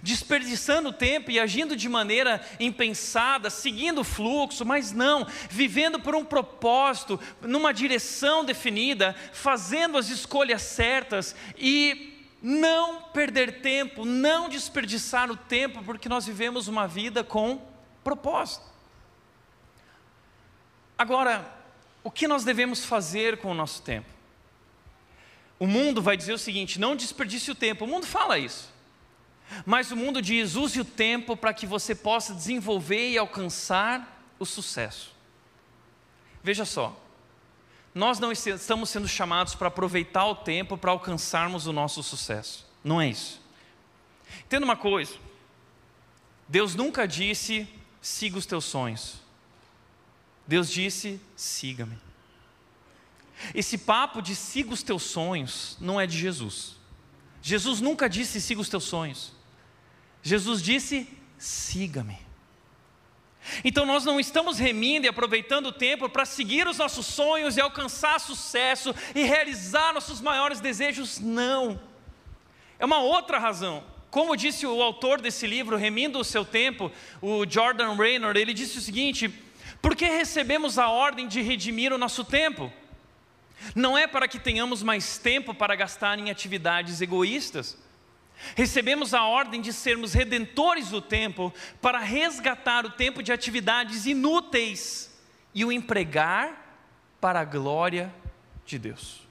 [0.02, 6.24] desperdiçando tempo e agindo de maneira impensada, seguindo o fluxo, mas não, vivendo por um
[6.24, 15.36] propósito, numa direção definida, fazendo as escolhas certas e não perder tempo, não desperdiçar o
[15.36, 17.60] tempo, porque nós vivemos uma vida com
[18.04, 18.66] propósito.
[20.96, 21.57] Agora,
[22.08, 24.08] o que nós devemos fazer com o nosso tempo?
[25.58, 27.84] O mundo vai dizer o seguinte: não desperdice o tempo.
[27.84, 28.72] O mundo fala isso.
[29.66, 34.46] Mas o mundo diz: use o tempo para que você possa desenvolver e alcançar o
[34.46, 35.14] sucesso.
[36.42, 36.98] Veja só,
[37.94, 42.66] nós não estamos sendo chamados para aproveitar o tempo para alcançarmos o nosso sucesso.
[42.82, 43.38] Não é isso.
[44.46, 45.14] Entenda uma coisa:
[46.48, 47.68] Deus nunca disse
[48.00, 49.27] siga os teus sonhos.
[50.48, 51.98] Deus disse: siga-me.
[53.54, 56.76] Esse papo de siga os teus sonhos não é de Jesus.
[57.42, 59.32] Jesus nunca disse siga os teus sonhos.
[60.22, 61.06] Jesus disse:
[61.36, 62.18] siga-me.
[63.62, 67.60] Então nós não estamos remindo e aproveitando o tempo para seguir os nossos sonhos e
[67.60, 71.78] alcançar sucesso e realizar nossos maiores desejos, não.
[72.78, 73.84] É uma outra razão.
[74.10, 78.78] Como disse o autor desse livro, Remindo o Seu Tempo, o Jordan Raynor, ele disse
[78.78, 79.28] o seguinte:
[79.80, 82.72] por que recebemos a ordem de redimir o nosso tempo?
[83.74, 87.76] Não é para que tenhamos mais tempo para gastar em atividades egoístas.
[88.54, 95.10] Recebemos a ordem de sermos redentores do tempo para resgatar o tempo de atividades inúteis
[95.54, 96.68] e o empregar
[97.20, 98.14] para a glória
[98.64, 99.26] de Deus.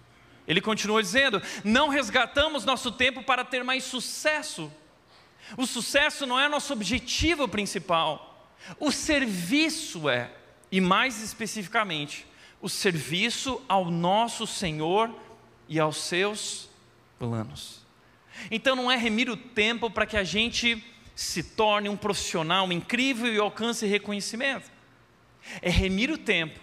[0.46, 4.72] Ele continua dizendo: não resgatamos nosso tempo para ter mais sucesso.
[5.56, 8.27] O sucesso não é nosso objetivo principal,
[8.80, 10.32] o serviço é,
[10.72, 12.26] e mais especificamente,
[12.62, 15.14] o serviço ao nosso Senhor
[15.68, 16.70] e aos seus
[17.20, 17.86] planos.
[18.52, 20.84] Então não é remir o tempo para que a gente
[21.16, 24.70] se torne um profissional incrível e alcance reconhecimento.
[25.62, 26.60] É remir o tempo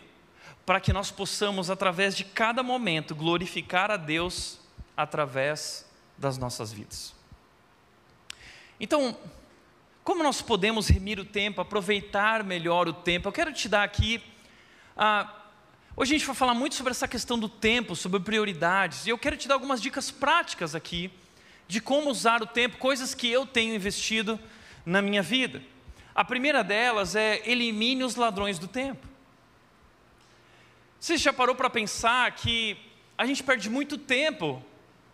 [0.64, 4.58] para que nós possamos, através de cada momento, glorificar a Deus
[4.96, 5.84] através
[6.16, 7.14] das nossas vidas.
[8.78, 9.16] Então,
[10.04, 13.26] como nós podemos remir o tempo, aproveitar melhor o tempo?
[13.26, 14.22] Eu quero te dar aqui.
[14.94, 15.34] Ah,
[15.96, 19.16] hoje a gente vai falar muito sobre essa questão do tempo, sobre prioridades, e eu
[19.16, 21.10] quero te dar algumas dicas práticas aqui
[21.66, 24.38] de como usar o tempo, coisas que eu tenho investido
[24.84, 25.62] na minha vida.
[26.14, 29.08] A primeira delas é elimine os ladrões do tempo.
[31.00, 32.76] Você já parou para pensar que
[33.16, 34.62] a gente perde muito tempo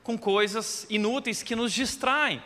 [0.02, 2.42] com coisas inúteis que nos distraem?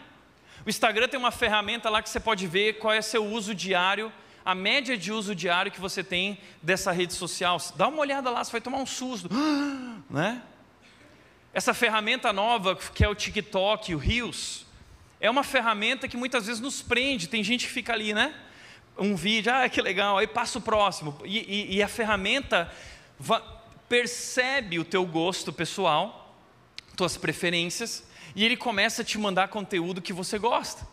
[0.66, 4.10] O Instagram tem uma ferramenta lá que você pode ver qual é seu uso diário,
[4.42, 7.58] a média de uso diário que você tem dessa rede social.
[7.76, 9.28] Dá uma olhada lá, você vai tomar um susto,
[10.08, 10.42] né?
[11.52, 14.66] Essa ferramenta nova que é o TikTok, o Reels,
[15.20, 17.28] é uma ferramenta que muitas vezes nos prende.
[17.28, 18.34] Tem gente que fica ali, né?
[18.98, 21.18] Um vídeo, ah, que legal, aí passa o próximo.
[21.24, 22.72] E, e, e a ferramenta
[23.88, 26.23] percebe o teu gosto pessoal,
[26.96, 28.04] tuas preferências,
[28.34, 30.86] e ele começa a te mandar conteúdo que você gosta.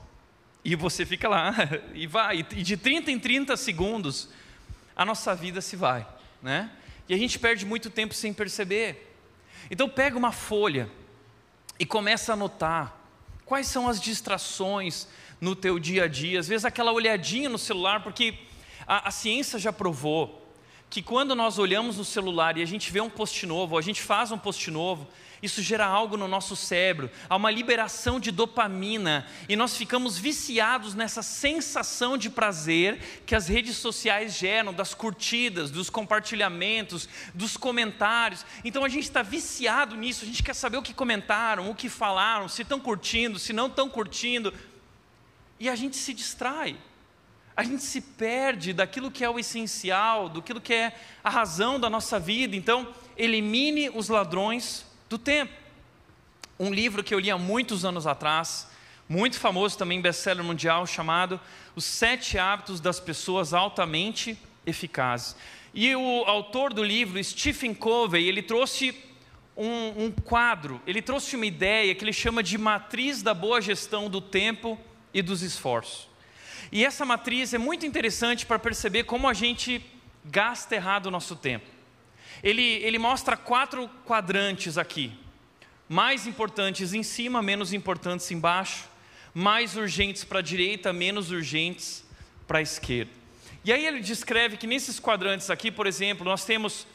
[0.63, 1.53] E você fica lá,
[1.93, 4.29] e vai, e de 30 em 30 segundos,
[4.95, 6.07] a nossa vida se vai,
[6.41, 6.69] né?
[7.09, 9.15] E a gente perde muito tempo sem perceber.
[9.69, 10.89] Então pega uma folha
[11.79, 12.95] e começa a anotar
[13.45, 15.07] quais são as distrações
[15.39, 16.39] no teu dia a dia.
[16.39, 18.35] Às vezes aquela olhadinha no celular, porque
[18.87, 20.40] a, a ciência já provou
[20.91, 24.01] que quando nós olhamos no celular e a gente vê um post novo, a gente
[24.01, 25.07] faz um post novo,
[25.41, 30.93] isso gera algo no nosso cérebro, há uma liberação de dopamina, e nós ficamos viciados
[30.93, 38.45] nessa sensação de prazer que as redes sociais geram, das curtidas, dos compartilhamentos, dos comentários.
[38.65, 41.87] Então a gente está viciado nisso, a gente quer saber o que comentaram, o que
[41.87, 44.53] falaram, se estão curtindo, se não estão curtindo,
[45.57, 46.77] e a gente se distrai
[47.61, 51.91] a gente se perde daquilo que é o essencial, daquilo que é a razão da
[51.91, 52.55] nossa vida.
[52.55, 55.53] Então, elimine os ladrões do tempo.
[56.59, 58.67] Um livro que eu li há muitos anos atrás,
[59.07, 61.39] muito famoso também, best-seller mundial, chamado
[61.75, 65.35] Os Sete Hábitos das Pessoas Altamente Eficazes.
[65.71, 68.95] E o autor do livro, Stephen Covey, ele trouxe
[69.55, 74.09] um, um quadro, ele trouxe uma ideia que ele chama de matriz da boa gestão
[74.09, 74.79] do tempo
[75.13, 76.10] e dos esforços.
[76.71, 79.83] E essa matriz é muito interessante para perceber como a gente
[80.25, 81.65] gasta errado o nosso tempo.
[82.41, 85.11] Ele, ele mostra quatro quadrantes aqui:
[85.89, 88.85] mais importantes em cima, menos importantes embaixo,
[89.33, 92.05] mais urgentes para a direita, menos urgentes
[92.47, 93.11] para a esquerda.
[93.63, 96.87] E aí ele descreve que nesses quadrantes aqui, por exemplo, nós temos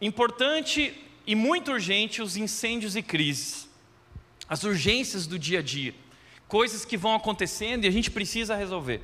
[0.00, 0.94] importante
[1.26, 3.68] e muito urgente os incêndios e crises,
[4.48, 5.94] as urgências do dia a dia,
[6.48, 9.02] coisas que vão acontecendo e a gente precisa resolver.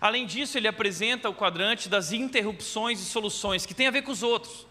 [0.00, 4.12] Além disso, ele apresenta o quadrante das interrupções e soluções, que tem a ver com
[4.12, 4.66] os outros.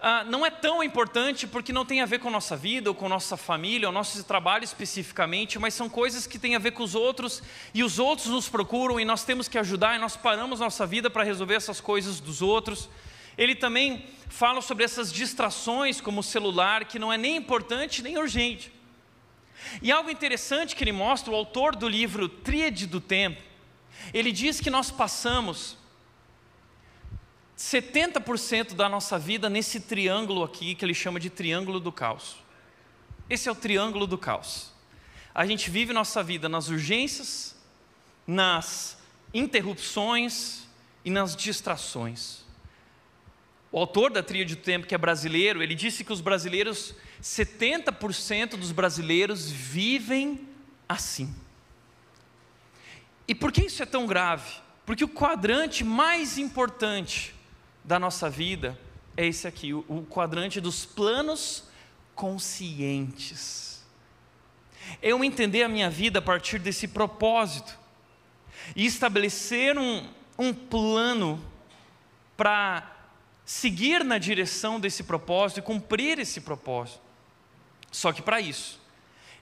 [0.00, 3.08] Ah, não é tão importante porque não tem a ver com nossa vida, ou com
[3.08, 6.96] nossa família, ou nosso trabalho especificamente, mas são coisas que têm a ver com os
[6.96, 7.40] outros,
[7.72, 11.08] e os outros nos procuram, e nós temos que ajudar, e nós paramos nossa vida
[11.08, 12.88] para resolver essas coisas dos outros.
[13.38, 18.18] Ele também fala sobre essas distrações, como o celular, que não é nem importante nem
[18.18, 18.72] urgente.
[19.80, 23.40] E algo interessante que ele mostra, o autor do livro Tríade do Tempo,
[24.12, 25.76] ele diz que nós passamos
[27.56, 32.36] 70% da nossa vida nesse triângulo aqui, que ele chama de triângulo do caos.
[33.30, 34.72] Esse é o triângulo do caos.
[35.34, 37.56] A gente vive nossa vida nas urgências,
[38.26, 38.98] nas
[39.32, 40.64] interrupções
[41.04, 42.42] e nas distrações.
[43.70, 48.56] O autor da Tríade do Tempo, que é brasileiro, ele disse que os brasileiros, 70%
[48.56, 50.48] dos brasileiros vivem
[50.88, 51.32] assim.
[53.28, 54.60] E por que isso é tão grave?
[54.84, 57.32] Porque o quadrante mais importante
[57.84, 58.78] da nossa vida
[59.16, 61.64] é esse aqui, o, quadrante dos planos
[62.14, 63.84] conscientes.
[65.00, 67.78] Eu entender a minha vida a partir desse propósito
[68.74, 71.40] e estabelecer um, um plano
[72.36, 72.90] para
[73.44, 77.11] seguir na direção desse propósito e cumprir esse propósito.
[77.92, 78.80] Só que para isso,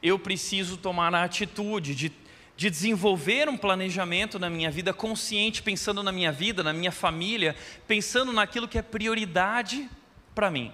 [0.02, 2.12] eu preciso tomar a atitude de
[2.60, 7.56] de desenvolver um planejamento na minha vida consciente, pensando na minha vida, na minha família,
[7.88, 9.88] pensando naquilo que é prioridade
[10.34, 10.70] para mim.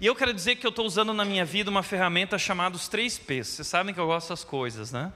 [0.00, 2.86] E eu quero dizer que eu estou usando na minha vida uma ferramenta chamada os
[2.86, 3.48] três P's.
[3.48, 5.12] Vocês sabem que eu gosto dessas coisas, né?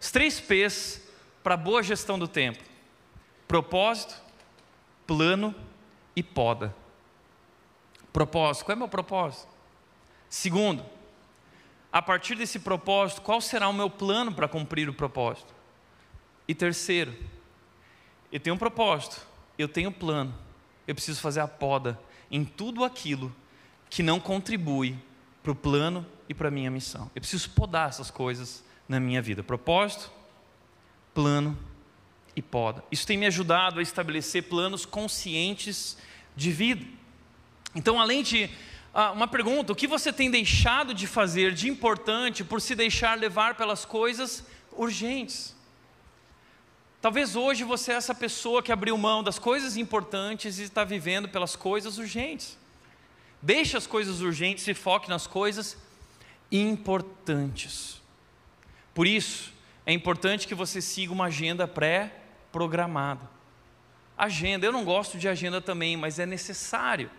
[0.00, 1.02] Os três P's
[1.42, 2.64] para boa gestão do tempo:
[3.46, 4.14] propósito,
[5.06, 5.54] plano
[6.16, 6.74] e poda.
[8.14, 9.55] Propósito, qual é meu propósito?
[10.28, 10.84] Segundo,
[11.92, 15.54] a partir desse propósito, qual será o meu plano para cumprir o propósito?
[16.46, 17.14] E terceiro,
[18.30, 19.26] eu tenho um propósito,
[19.58, 20.34] eu tenho um plano,
[20.86, 21.98] eu preciso fazer a poda
[22.30, 23.34] em tudo aquilo
[23.88, 24.96] que não contribui
[25.42, 27.10] para o plano e para a minha missão.
[27.14, 30.10] Eu preciso podar essas coisas na minha vida: propósito,
[31.14, 31.56] plano
[32.34, 32.84] e poda.
[32.90, 35.96] Isso tem me ajudado a estabelecer planos conscientes
[36.36, 36.84] de vida.
[37.74, 38.50] Então, além de
[38.98, 43.18] ah, uma pergunta: o que você tem deixado de fazer de importante por se deixar
[43.18, 45.54] levar pelas coisas urgentes?
[47.02, 51.28] Talvez hoje você é essa pessoa que abriu mão das coisas importantes e está vivendo
[51.28, 52.56] pelas coisas urgentes.
[53.42, 55.76] Deixe as coisas urgentes e foque nas coisas
[56.50, 58.00] importantes.
[58.94, 59.52] Por isso,
[59.84, 63.28] é importante que você siga uma agenda pré-programada.
[64.16, 67.10] Agenda, eu não gosto de agenda também, mas é necessário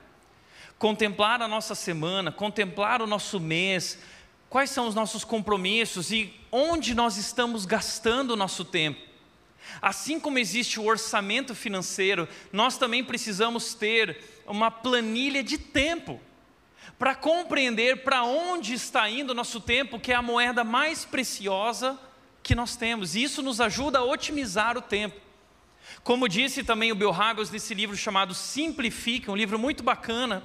[0.77, 3.99] contemplar a nossa semana, contemplar o nosso mês,
[4.49, 8.99] quais são os nossos compromissos e onde nós estamos gastando o nosso tempo.
[9.81, 16.21] Assim como existe o orçamento financeiro, nós também precisamos ter uma planilha de tempo
[16.97, 21.99] para compreender para onde está indo o nosso tempo, que é a moeda mais preciosa
[22.41, 23.15] que nós temos.
[23.15, 25.19] E isso nos ajuda a otimizar o tempo.
[26.03, 30.41] Como disse também o Bill Hagels nesse livro chamado Simplifique, um livro muito bacana,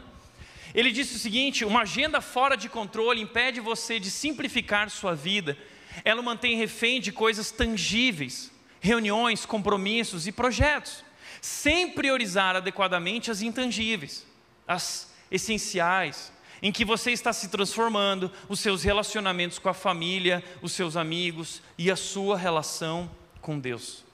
[0.74, 5.56] ele disse o seguinte: uma agenda fora de controle impede você de simplificar sua vida.
[6.04, 8.50] Ela mantém refém de coisas tangíveis,
[8.80, 11.04] reuniões, compromissos e projetos,
[11.40, 14.26] sem priorizar adequadamente as intangíveis,
[14.66, 20.72] as essenciais, em que você está se transformando, os seus relacionamentos com a família, os
[20.72, 23.10] seus amigos e a sua relação
[23.40, 24.04] com Deus.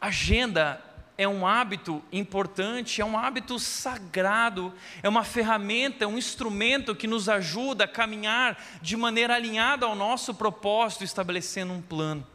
[0.00, 0.82] Agenda
[1.20, 7.06] é um hábito importante, é um hábito sagrado, é uma ferramenta, é um instrumento que
[7.06, 12.26] nos ajuda a caminhar de maneira alinhada ao nosso propósito, estabelecendo um plano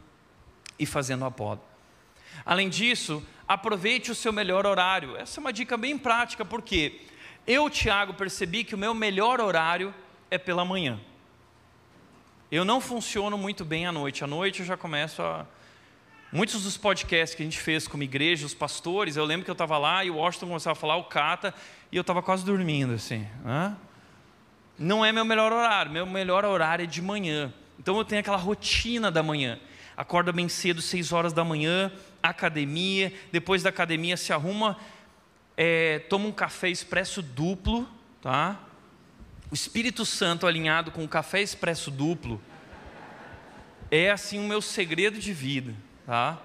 [0.78, 1.60] e fazendo a poda.
[2.44, 5.16] Além disso, aproveite o seu melhor horário.
[5.16, 7.00] Essa é uma dica bem prática, porque
[7.44, 9.92] Eu, Tiago, percebi que o meu melhor horário
[10.30, 11.00] é pela manhã.
[12.52, 14.22] Eu não funciono muito bem à noite.
[14.22, 15.44] À noite eu já começo a.
[16.36, 19.54] Muitos dos podcasts que a gente fez como igreja, os pastores, eu lembro que eu
[19.54, 21.54] estava lá e o Washington começava a falar, o Cata,
[21.90, 23.26] e eu estava quase dormindo assim.
[24.78, 27.50] Não é meu melhor horário, meu melhor horário é de manhã.
[27.78, 29.58] Então eu tenho aquela rotina da manhã.
[29.96, 31.90] Acorda bem cedo, 6 horas da manhã,
[32.22, 34.76] academia, depois da academia se arruma,
[35.56, 37.88] é, toma um café expresso duplo,
[38.20, 38.60] tá?
[39.50, 42.38] O Espírito Santo alinhado com o café expresso duplo
[43.90, 45.74] é assim o meu segredo de vida,
[46.06, 46.38] tá?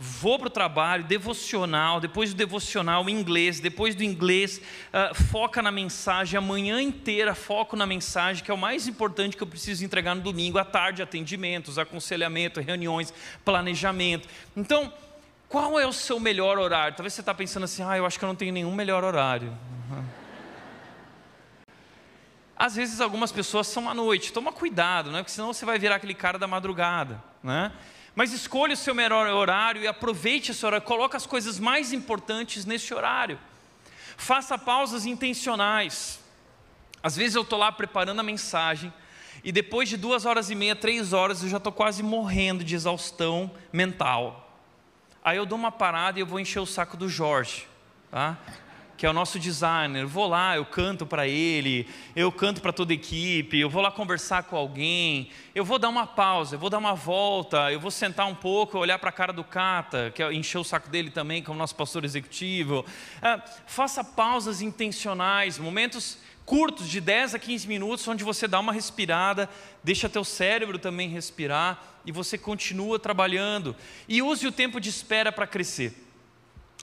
[0.00, 4.60] Vou para o trabalho, devocional, depois do devocional, inglês, depois do inglês,
[4.92, 9.36] uh, foca na mensagem, a manhã inteira foco na mensagem, que é o mais importante
[9.36, 13.12] que eu preciso entregar no domingo, à tarde, atendimentos, aconselhamento, reuniões,
[13.44, 14.28] planejamento.
[14.56, 14.92] Então,
[15.48, 16.94] qual é o seu melhor horário?
[16.96, 19.48] Talvez você está pensando assim, ah, eu acho que eu não tenho nenhum melhor horário.
[19.48, 20.04] Uhum.
[22.56, 25.18] Às vezes algumas pessoas são à noite, toma cuidado, né?
[25.18, 27.20] porque senão você vai virar aquele cara da madrugada.
[27.42, 27.72] Né?
[28.18, 32.64] Mas escolha o seu melhor horário e aproveite esse horário, coloque as coisas mais importantes
[32.64, 33.38] nesse horário.
[34.16, 36.18] Faça pausas intencionais.
[37.00, 38.92] Às vezes eu estou lá preparando a mensagem,
[39.44, 42.74] e depois de duas horas e meia, três horas, eu já estou quase morrendo de
[42.74, 44.52] exaustão mental.
[45.22, 47.68] Aí eu dou uma parada e eu vou encher o saco do Jorge,
[48.10, 48.36] tá?
[48.98, 50.02] Que é o nosso designer.
[50.02, 51.86] Eu vou lá, eu canto para ele,
[52.16, 55.88] eu canto para toda a equipe, eu vou lá conversar com alguém, eu vou dar
[55.88, 59.12] uma pausa, eu vou dar uma volta, eu vou sentar um pouco, olhar para a
[59.12, 62.84] cara do Cata, que é encher o saco dele também, como nosso pastor executivo.
[63.22, 68.72] Ah, faça pausas intencionais, momentos curtos de 10 a 15 minutos, onde você dá uma
[68.72, 69.48] respirada,
[69.84, 73.76] deixa teu cérebro também respirar e você continua trabalhando.
[74.08, 75.94] E use o tempo de espera para crescer.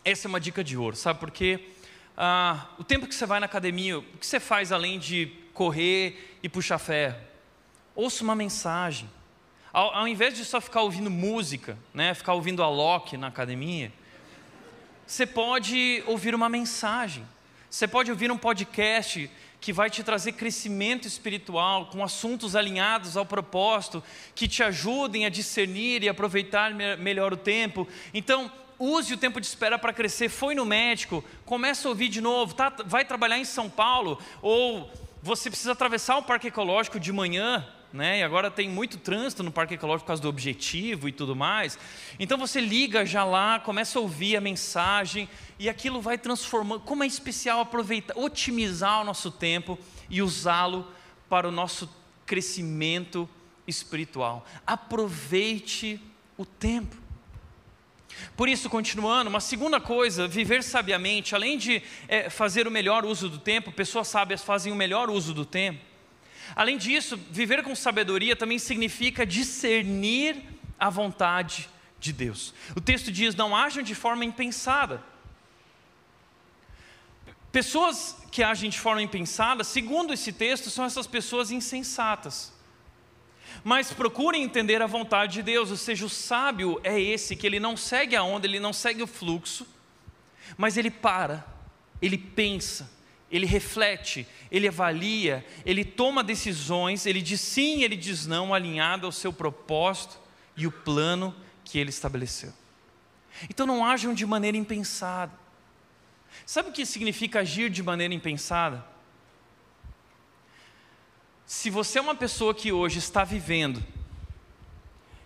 [0.05, 1.71] Essa é uma dica de ouro, sabe por quê?
[2.17, 6.37] Ah, o tempo que você vai na academia, o que você faz além de correr
[6.41, 7.17] e puxar ferro?
[7.93, 9.09] Ouça uma mensagem.
[9.73, 13.91] Ao, ao invés de só ficar ouvindo música, né, ficar ouvindo a Loki na academia,
[15.05, 17.25] você pode ouvir uma mensagem.
[17.69, 23.25] Você pode ouvir um podcast que vai te trazer crescimento espiritual, com assuntos alinhados ao
[23.25, 24.03] propósito,
[24.33, 27.87] que te ajudem a discernir e aproveitar melhor o tempo.
[28.13, 28.49] Então,
[28.79, 30.29] use o tempo de espera para crescer.
[30.29, 34.91] Foi no médico, começa a ouvir de novo, tá, vai trabalhar em São Paulo, ou
[35.21, 38.19] você precisa atravessar o parque ecológico de manhã, né?
[38.19, 41.79] E agora tem muito trânsito no Parque Ecológico por causa do objetivo e tudo mais.
[42.19, 46.81] Então você liga já lá, começa a ouvir a mensagem e aquilo vai transformando.
[46.81, 50.91] Como é especial aproveitar, otimizar o nosso tempo e usá-lo
[51.29, 51.89] para o nosso
[52.25, 53.29] crescimento
[53.65, 54.45] espiritual.
[54.67, 55.99] Aproveite
[56.37, 57.04] o tempo.
[58.35, 63.29] Por isso, continuando, uma segunda coisa, viver sabiamente, além de é, fazer o melhor uso
[63.29, 65.95] do tempo, pessoas sábias fazem o melhor uso do tempo
[66.53, 70.43] Além disso, viver com sabedoria também significa discernir
[70.77, 72.53] a vontade de Deus.
[72.75, 75.01] O texto diz: não ajam de forma impensada.
[77.51, 82.53] Pessoas que agem de forma impensada, segundo esse texto, são essas pessoas insensatas.
[83.63, 87.59] Mas procurem entender a vontade de Deus, ou seja, o sábio é esse que ele
[87.59, 89.67] não segue a onda, ele não segue o fluxo,
[90.57, 91.45] mas ele para,
[92.01, 92.91] ele pensa,
[93.31, 99.11] ele reflete, ele avalia, ele toma decisões, ele diz sim, ele diz não, alinhado ao
[99.11, 100.19] seu propósito
[100.55, 102.53] e o plano que ele estabeleceu.
[103.49, 105.33] Então não ajam de maneira impensada.
[106.45, 108.85] Sabe o que significa agir de maneira impensada?
[111.45, 113.83] Se você é uma pessoa que hoje está vivendo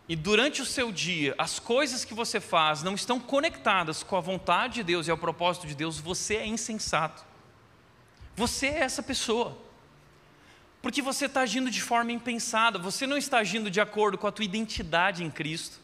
[0.07, 4.21] e durante o seu dia as coisas que você faz não estão conectadas com a
[4.21, 7.23] vontade de Deus e ao propósito de Deus, você é insensato.
[8.35, 9.57] Você é essa pessoa.
[10.81, 14.31] Porque você está agindo de forma impensada, você não está agindo de acordo com a
[14.31, 15.79] tua identidade em Cristo.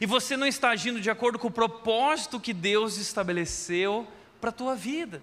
[0.00, 4.06] E você não está agindo de acordo com o propósito que Deus estabeleceu
[4.40, 5.22] para a tua vida.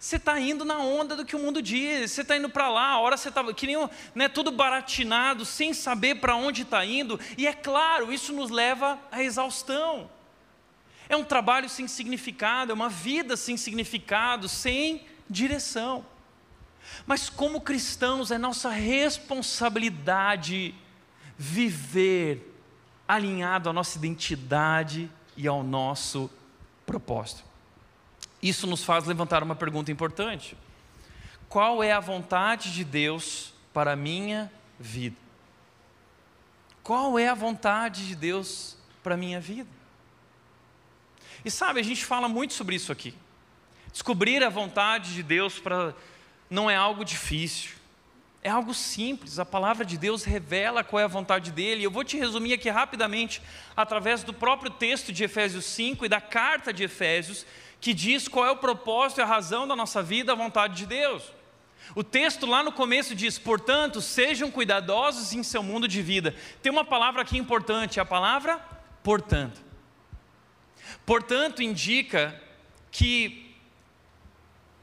[0.00, 2.92] Você está indo na onda do que o mundo diz, você está indo para lá,
[2.92, 3.76] a hora você está, que nem
[4.14, 8.98] né, tudo baratinado, sem saber para onde está indo, e é claro, isso nos leva
[9.12, 10.10] à exaustão.
[11.06, 16.02] É um trabalho sem significado, é uma vida sem significado, sem direção.
[17.06, 20.74] Mas como cristãos, é nossa responsabilidade
[21.36, 22.58] viver
[23.06, 26.30] alinhado à nossa identidade e ao nosso
[26.86, 27.49] propósito.
[28.42, 30.56] Isso nos faz levantar uma pergunta importante:
[31.48, 35.16] qual é a vontade de Deus para a minha vida?
[36.82, 39.68] Qual é a vontade de Deus para a minha vida?
[41.44, 43.14] E sabe, a gente fala muito sobre isso aqui.
[43.92, 45.94] Descobrir a vontade de Deus para
[46.48, 47.79] não é algo difícil.
[48.42, 51.84] É algo simples, a palavra de Deus revela qual é a vontade dele.
[51.84, 53.42] Eu vou te resumir aqui rapidamente,
[53.76, 57.44] através do próprio texto de Efésios 5 e da carta de Efésios,
[57.80, 60.86] que diz qual é o propósito e a razão da nossa vida, a vontade de
[60.86, 61.22] Deus.
[61.94, 66.34] O texto lá no começo diz: portanto, sejam cuidadosos em seu mundo de vida.
[66.62, 68.58] Tem uma palavra aqui importante, a palavra
[69.02, 69.60] portanto.
[71.04, 72.40] Portanto, indica
[72.90, 73.49] que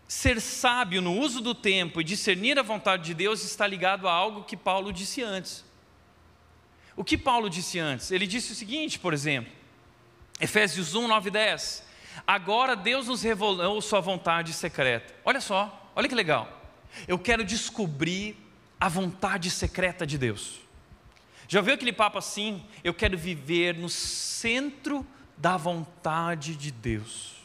[0.07, 4.11] ser sábio no uso do tempo e discernir a vontade de Deus está ligado a
[4.11, 5.65] algo que Paulo disse antes.
[6.95, 8.09] O que Paulo disse antes?
[8.09, 9.51] Ele disse o seguinte, por exemplo,
[10.39, 11.87] Efésios 1, 9 e 10.
[12.25, 15.13] Agora Deus nos revelou Sua vontade secreta.
[15.23, 16.49] Olha só, olha que legal.
[17.07, 18.35] Eu quero descobrir
[18.79, 20.61] a vontade secreta de Deus.
[21.47, 22.65] Já viu aquele papo assim?
[22.83, 25.05] Eu quero viver no centro
[25.37, 27.36] da vontade de Deus.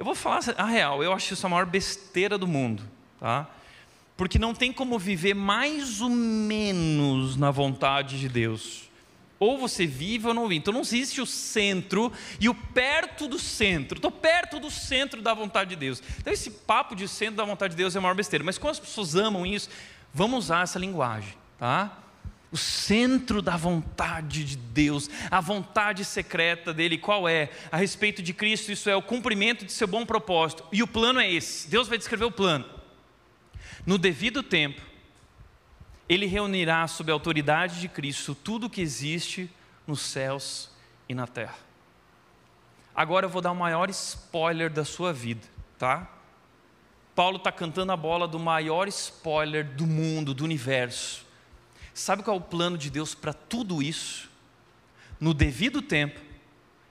[0.00, 2.82] Eu vou falar a real, eu acho isso a maior besteira do mundo,
[3.20, 3.46] tá?
[4.16, 8.88] Porque não tem como viver mais ou menos na vontade de Deus.
[9.38, 10.56] Ou você vive ou não vive.
[10.56, 13.98] Então não existe o centro e o perto do centro.
[13.98, 16.02] Estou perto do centro da vontade de Deus.
[16.18, 18.42] Então esse papo de centro da vontade de Deus é a maior besteira.
[18.42, 19.68] Mas quando as pessoas amam isso,
[20.14, 21.94] vamos usar essa linguagem, tá?
[22.52, 27.48] O centro da vontade de Deus, a vontade secreta dele, qual é?
[27.70, 30.64] A respeito de Cristo, isso é o cumprimento de seu bom propósito.
[30.72, 31.68] E o plano é esse.
[31.68, 32.64] Deus vai descrever o plano.
[33.86, 34.82] No devido tempo,
[36.08, 39.48] ele reunirá sob a autoridade de Cristo tudo o que existe
[39.86, 40.70] nos céus
[41.08, 41.58] e na terra.
[42.92, 45.46] Agora eu vou dar o maior spoiler da sua vida,
[45.78, 46.10] tá?
[47.14, 51.29] Paulo está cantando a bola do maior spoiler do mundo, do universo
[52.00, 54.30] Sabe qual é o plano de Deus para tudo isso?
[55.20, 56.18] No devido tempo,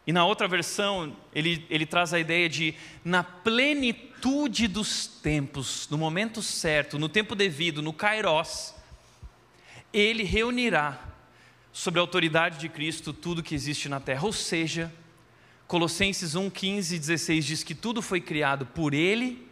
[0.05, 5.97] e na outra versão, ele, ele traz a ideia de na plenitude dos tempos, no
[5.97, 8.75] momento certo, no tempo devido, no Kairos,
[9.91, 10.99] ele reunirá
[11.73, 14.23] sobre a autoridade de Cristo tudo que existe na terra.
[14.27, 14.93] Ou seja,
[15.67, 19.43] Colossenses 1, 15 e 16 diz que tudo foi criado por Ele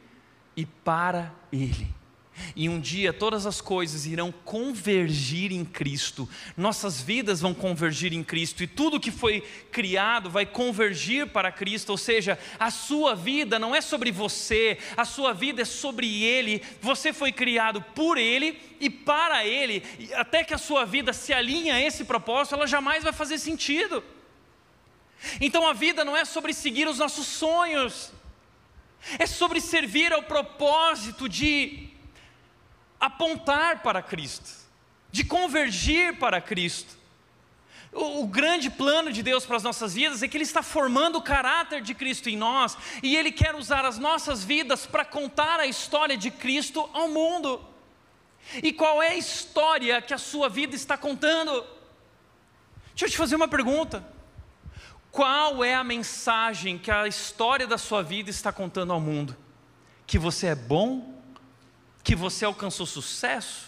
[0.55, 1.87] e para Ele.
[2.55, 8.23] E um dia todas as coisas irão convergir em Cristo, nossas vidas vão convergir em
[8.23, 13.57] Cristo, e tudo que foi criado vai convergir para Cristo, ou seja, a sua vida
[13.59, 18.59] não é sobre você, a sua vida é sobre Ele, você foi criado por Ele
[18.79, 19.83] e para Ele,
[20.15, 24.03] até que a sua vida se alinhe a esse propósito, ela jamais vai fazer sentido.
[25.41, 28.11] Então a vida não é sobre seguir os nossos sonhos,
[29.17, 31.86] é sobre servir ao propósito de
[32.99, 34.49] apontar para Cristo,
[35.11, 36.97] de convergir para Cristo.
[37.91, 41.17] O, o, grande plano de Deus para as nossas vidas é que Ele está formando
[41.17, 45.59] o caráter de Cristo em nós e Ele quer usar as nossas vidas para contar
[45.59, 47.63] a história de Cristo ao mundo.
[48.61, 51.65] E qual é a história que a sua vida está contando?
[52.89, 54.05] Deixa eu te fazer uma pergunta.
[55.11, 59.35] Qual é a mensagem que a história da sua vida está contando ao mundo?
[60.05, 61.16] Que você é bom
[62.07, 63.67] que você alcançou sucesso,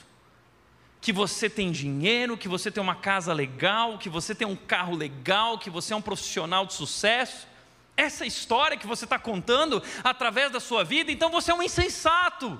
[1.02, 4.96] que você tem dinheiro, que você tem uma casa legal, que você tem um carro
[4.96, 7.46] legal, que você é um profissional de sucesso.
[7.98, 12.58] Essa história que você está contando através da sua vida, então você é um insensato.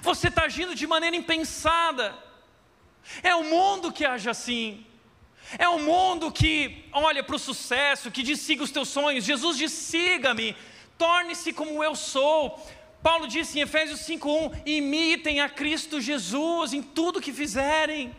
[0.00, 2.16] Você está agindo de maneira impensada.
[3.22, 4.86] É o mundo que age assim.
[5.58, 9.22] É o mundo que olha para o sucesso, que diz siga os teus sonhos.
[9.22, 10.56] Jesus diz: siga-me,
[10.96, 12.58] torne-se como eu sou.
[13.04, 18.16] Paulo disse em Efésios 5:1: imitem a Cristo Jesus em tudo que fizerem.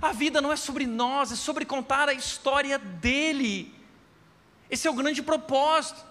[0.00, 3.74] A vida não é sobre nós, é sobre contar a história dele.
[4.70, 6.02] Esse é o grande propósito.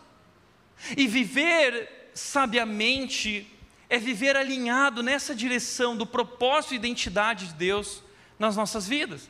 [0.95, 3.51] E viver sabiamente
[3.89, 8.03] é viver alinhado nessa direção do propósito e identidade de Deus
[8.37, 9.27] nas nossas vidas.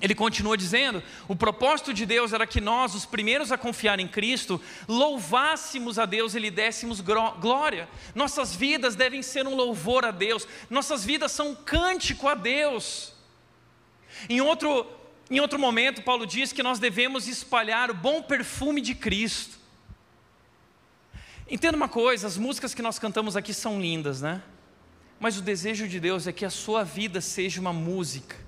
[0.00, 4.08] Ele continua dizendo: o propósito de Deus era que nós, os primeiros a confiar em
[4.08, 7.88] Cristo, louvássemos a Deus e lhe dessemos glória.
[8.14, 13.12] Nossas vidas devem ser um louvor a Deus, nossas vidas são um cântico a Deus.
[14.28, 14.86] Em outro,
[15.30, 19.58] em outro momento, Paulo diz que nós devemos espalhar o bom perfume de Cristo.
[21.48, 24.42] Entenda uma coisa: as músicas que nós cantamos aqui são lindas, né?
[25.20, 28.43] Mas o desejo de Deus é que a sua vida seja uma música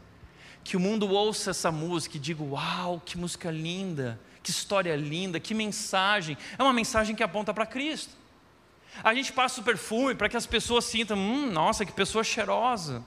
[0.66, 5.38] que o mundo ouça essa música e diga: Uau, que música linda, que história linda,
[5.38, 6.36] que mensagem.
[6.58, 8.12] É uma mensagem que aponta para Cristo.
[9.04, 13.06] A gente passa o perfume para que as pessoas sintam: Hum, nossa, que pessoa cheirosa.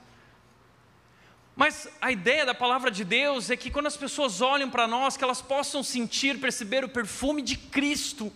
[1.54, 5.18] Mas a ideia da palavra de Deus é que quando as pessoas olham para nós,
[5.18, 8.32] que elas possam sentir, perceber o perfume de Cristo.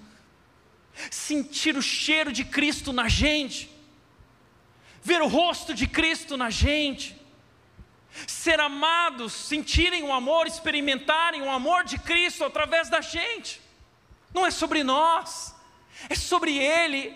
[1.09, 3.71] sentir o cheiro de Cristo na gente,
[5.01, 7.22] ver o rosto de Cristo na gente,
[8.27, 13.61] ser amados, sentirem o amor, experimentarem o amor de Cristo através da gente.
[14.33, 15.55] Não é sobre nós,
[16.09, 17.15] é sobre Ele.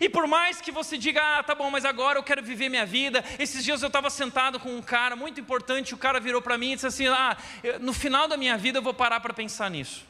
[0.00, 2.86] E por mais que você diga, ah, tá bom, mas agora eu quero viver minha
[2.86, 3.22] vida.
[3.38, 6.72] Esses dias eu estava sentado com um cara muito importante, o cara virou para mim
[6.72, 7.36] e disse assim: ah,
[7.80, 10.06] no final da minha vida eu vou parar para pensar nisso.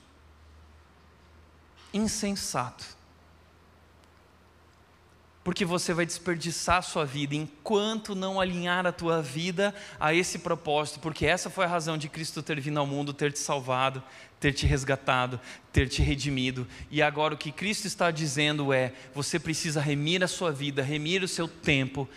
[1.93, 2.94] Insensato
[5.45, 10.39] porque você vai desperdiçar a sua vida enquanto não alinhar a tua vida a esse
[10.39, 14.03] propósito, porque essa foi a razão de Cristo ter vindo ao mundo, ter te salvado,
[14.41, 15.39] ter te resgatado,
[15.71, 16.67] ter te redimido.
[16.91, 21.23] E agora o que Cristo está dizendo é: você precisa remir a sua vida, remir
[21.23, 22.09] o seu tempo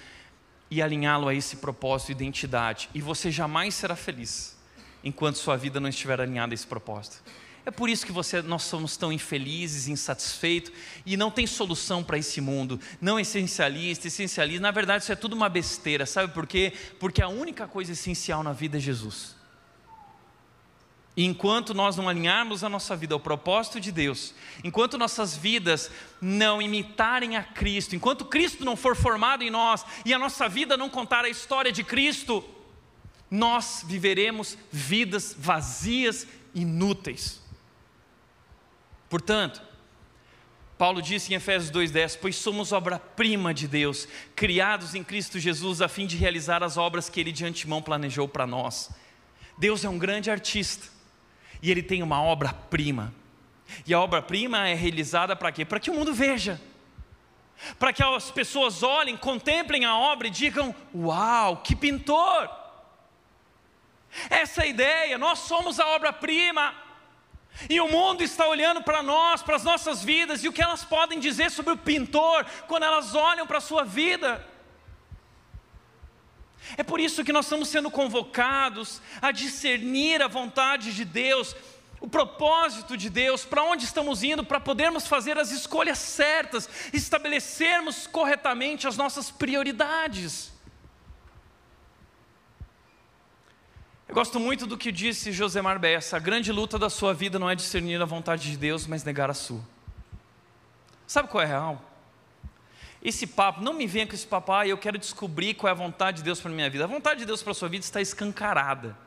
[0.72, 4.58] e alinhá-lo a esse propósito, identidade, e você jamais será feliz
[5.04, 7.22] enquanto sua vida não estiver alinhada a esse propósito.
[7.68, 10.72] É por isso que você, nós somos tão infelizes, insatisfeitos
[11.06, 12.80] e não tem solução para esse mundo.
[13.02, 14.62] Não essencialista, essencialista.
[14.62, 16.06] Na verdade, isso é tudo uma besteira.
[16.06, 16.72] Sabe por quê?
[16.98, 19.36] Porque a única coisa essencial na vida é Jesus.
[21.18, 25.92] E enquanto nós não alinharmos a nossa vida ao propósito de Deus, enquanto nossas vidas
[26.22, 30.78] não imitarem a Cristo, enquanto Cristo não for formado em nós e a nossa vida
[30.78, 32.42] não contar a história de Cristo,
[33.30, 37.46] nós viveremos vidas vazias, inúteis.
[39.10, 39.62] Portanto,
[40.78, 45.88] Paulo disse em Efésios 2,10: Pois somos obra-prima de Deus, criados em Cristo Jesus a
[45.88, 48.92] fim de realizar as obras que Ele de antemão planejou para nós.
[49.58, 50.88] Deus é um grande artista
[51.62, 53.14] e Ele tem uma obra-prima.
[53.86, 55.66] E a obra-prima é realizada para quê?
[55.66, 56.62] Para que o mundo veja,
[57.80, 62.50] para que as pessoas olhem, contemplem a obra e digam: Uau, que pintor!
[64.30, 66.87] Essa é a ideia, nós somos a obra-prima.
[67.70, 70.84] E o mundo está olhando para nós, para as nossas vidas, e o que elas
[70.84, 74.46] podem dizer sobre o pintor quando elas olham para a sua vida.
[76.76, 81.56] É por isso que nós estamos sendo convocados a discernir a vontade de Deus,
[82.00, 88.06] o propósito de Deus, para onde estamos indo, para podermos fazer as escolhas certas, estabelecermos
[88.06, 90.57] corretamente as nossas prioridades.
[94.08, 97.50] Eu gosto muito do que disse Josemar Bessa: a grande luta da sua vida não
[97.50, 99.62] é discernir a vontade de Deus, mas negar a sua.
[101.06, 101.82] Sabe qual é a real?
[103.04, 105.76] Esse papo, não me venha com esse papo, ah, eu quero descobrir qual é a
[105.76, 106.84] vontade de Deus para a minha vida.
[106.84, 108.98] A vontade de Deus para a sua vida está escancarada.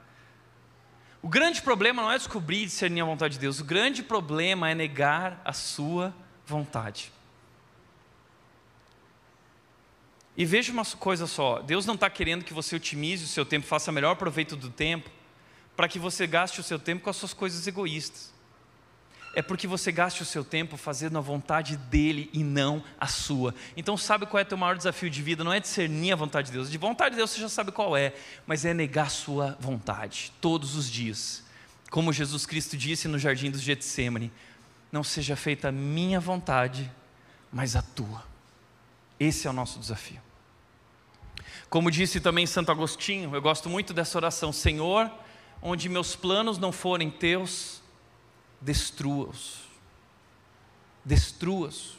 [1.23, 4.71] O grande problema não é descobrir e discernir a vontade de Deus, o grande problema
[4.71, 6.15] é negar a sua
[6.47, 7.13] vontade.
[10.41, 13.67] E veja uma coisa só: Deus não está querendo que você otimize o seu tempo,
[13.67, 15.11] faça melhor proveito do tempo,
[15.77, 18.33] para que você gaste o seu tempo com as suas coisas egoístas.
[19.35, 23.55] É porque você gaste o seu tempo fazendo a vontade dele e não a sua.
[23.77, 25.45] Então, sabe qual é o teu maior desafio de vida?
[25.45, 26.71] Não é discernir a vontade de Deus.
[26.71, 28.15] De vontade de Deus você já sabe qual é,
[28.47, 31.45] mas é negar a sua vontade todos os dias.
[31.91, 34.33] Como Jesus Cristo disse no jardim dos Getsemane:
[34.91, 36.91] Não seja feita a minha vontade,
[37.53, 38.25] mas a tua.
[39.19, 40.30] Esse é o nosso desafio.
[41.69, 45.11] Como disse também Santo Agostinho, eu gosto muito dessa oração: Senhor,
[45.63, 47.83] onde meus planos não forem teus,
[48.61, 49.61] destrua-os.
[51.05, 51.99] Destrua-os.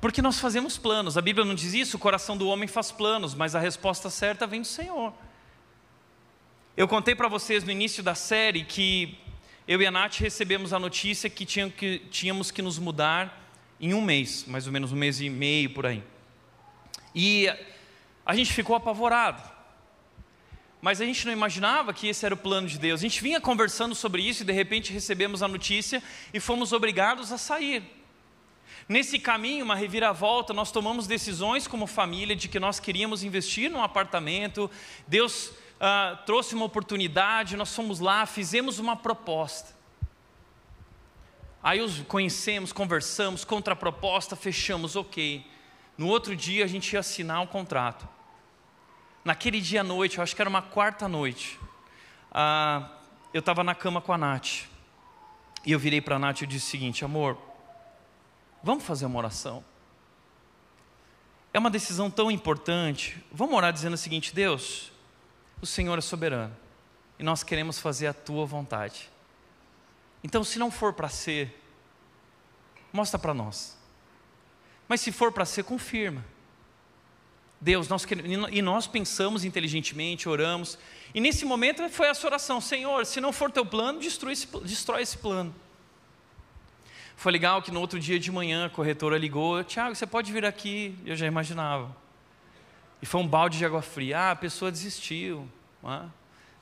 [0.00, 3.34] Porque nós fazemos planos, a Bíblia não diz isso, o coração do homem faz planos,
[3.34, 5.12] mas a resposta certa vem do Senhor.
[6.76, 9.18] Eu contei para vocês no início da série que
[9.66, 13.50] eu e a Nath recebemos a notícia que, tínhamos que nos mudar
[13.80, 16.04] em um mês, mais ou menos um mês e meio por aí.
[17.18, 17.48] E
[18.26, 19.42] a gente ficou apavorado.
[20.82, 23.00] Mas a gente não imaginava que esse era o plano de Deus.
[23.00, 26.02] A gente vinha conversando sobre isso e de repente recebemos a notícia
[26.34, 27.82] e fomos obrigados a sair.
[28.86, 33.82] Nesse caminho, uma reviravolta, nós tomamos decisões como família de que nós queríamos investir num
[33.82, 34.70] apartamento.
[35.08, 39.74] Deus ah, trouxe uma oportunidade, nós fomos lá, fizemos uma proposta.
[41.62, 45.55] Aí os conhecemos, conversamos, contraproposta, fechamos, ok.
[45.96, 48.08] No outro dia a gente ia assinar um contrato.
[49.24, 51.58] Naquele dia à noite, eu acho que era uma quarta noite,
[52.30, 52.90] ah,
[53.32, 54.66] eu estava na cama com a Nath.
[55.64, 57.36] E eu virei para a Nath e disse o seguinte: amor,
[58.62, 59.64] vamos fazer uma oração.
[61.52, 63.24] É uma decisão tão importante.
[63.32, 64.92] Vamos orar dizendo o seguinte: Deus,
[65.60, 66.56] o Senhor é soberano
[67.18, 69.10] e nós queremos fazer a tua vontade.
[70.22, 71.62] Então, se não for para ser,
[72.92, 73.76] mostra para nós.
[74.88, 76.24] Mas se for para ser, confirma.
[77.60, 80.78] Deus, nós queremos, e nós pensamos inteligentemente, oramos,
[81.14, 85.02] e nesse momento foi essa oração: Senhor, se não for teu plano, destrói esse, destrói
[85.02, 85.54] esse plano.
[87.16, 90.44] Foi legal que no outro dia de manhã a corretora ligou: Tiago, você pode vir
[90.44, 90.94] aqui?
[91.04, 91.96] Eu já imaginava.
[93.00, 94.18] E foi um balde de água fria.
[94.18, 95.48] Ah, a pessoa desistiu.
[95.84, 96.02] É?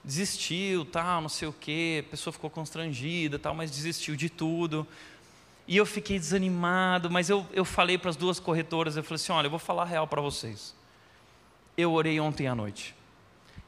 [0.04, 2.04] Desistiu, tal, não sei o quê.
[2.06, 4.86] A pessoa ficou constrangida, tal, mas desistiu de tudo.
[5.66, 9.32] E eu fiquei desanimado, mas eu, eu falei para as duas corretoras: eu falei assim,
[9.32, 10.74] olha, eu vou falar real para vocês.
[11.76, 12.94] Eu orei ontem à noite.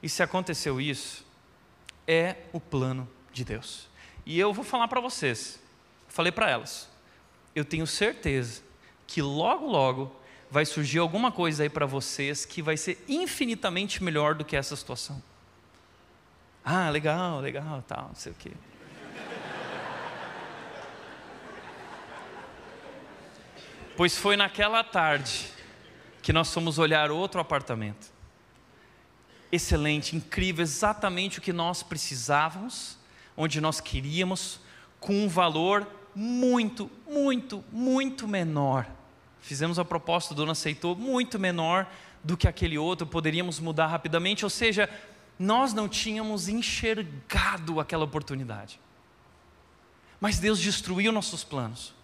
[0.03, 1.27] E se aconteceu isso,
[2.07, 3.89] é o plano de Deus.
[4.25, 5.61] E eu vou falar para vocês.
[6.09, 6.89] Falei para elas.
[7.55, 8.63] Eu tenho certeza
[9.07, 10.15] que logo, logo
[10.51, 14.77] vai surgir alguma coisa aí para vocês que vai ser infinitamente melhor do que essa
[14.77, 15.23] situação.
[16.65, 18.53] Ah, legal, legal, tal, não sei o quê.
[23.97, 25.47] Pois foi naquela tarde
[26.21, 28.13] que nós fomos olhar outro apartamento.
[29.51, 32.99] Excelente, incrível, exatamente o que nós precisávamos,
[33.35, 34.61] onde nós queríamos,
[35.01, 38.87] com um valor muito, muito, muito menor.
[39.41, 41.91] Fizemos a proposta, o dono aceitou, muito menor
[42.23, 44.91] do que aquele outro, poderíamos mudar rapidamente, ou seja,
[45.39, 48.79] nós não tínhamos enxergado aquela oportunidade.
[50.21, 51.95] Mas Deus destruiu nossos planos.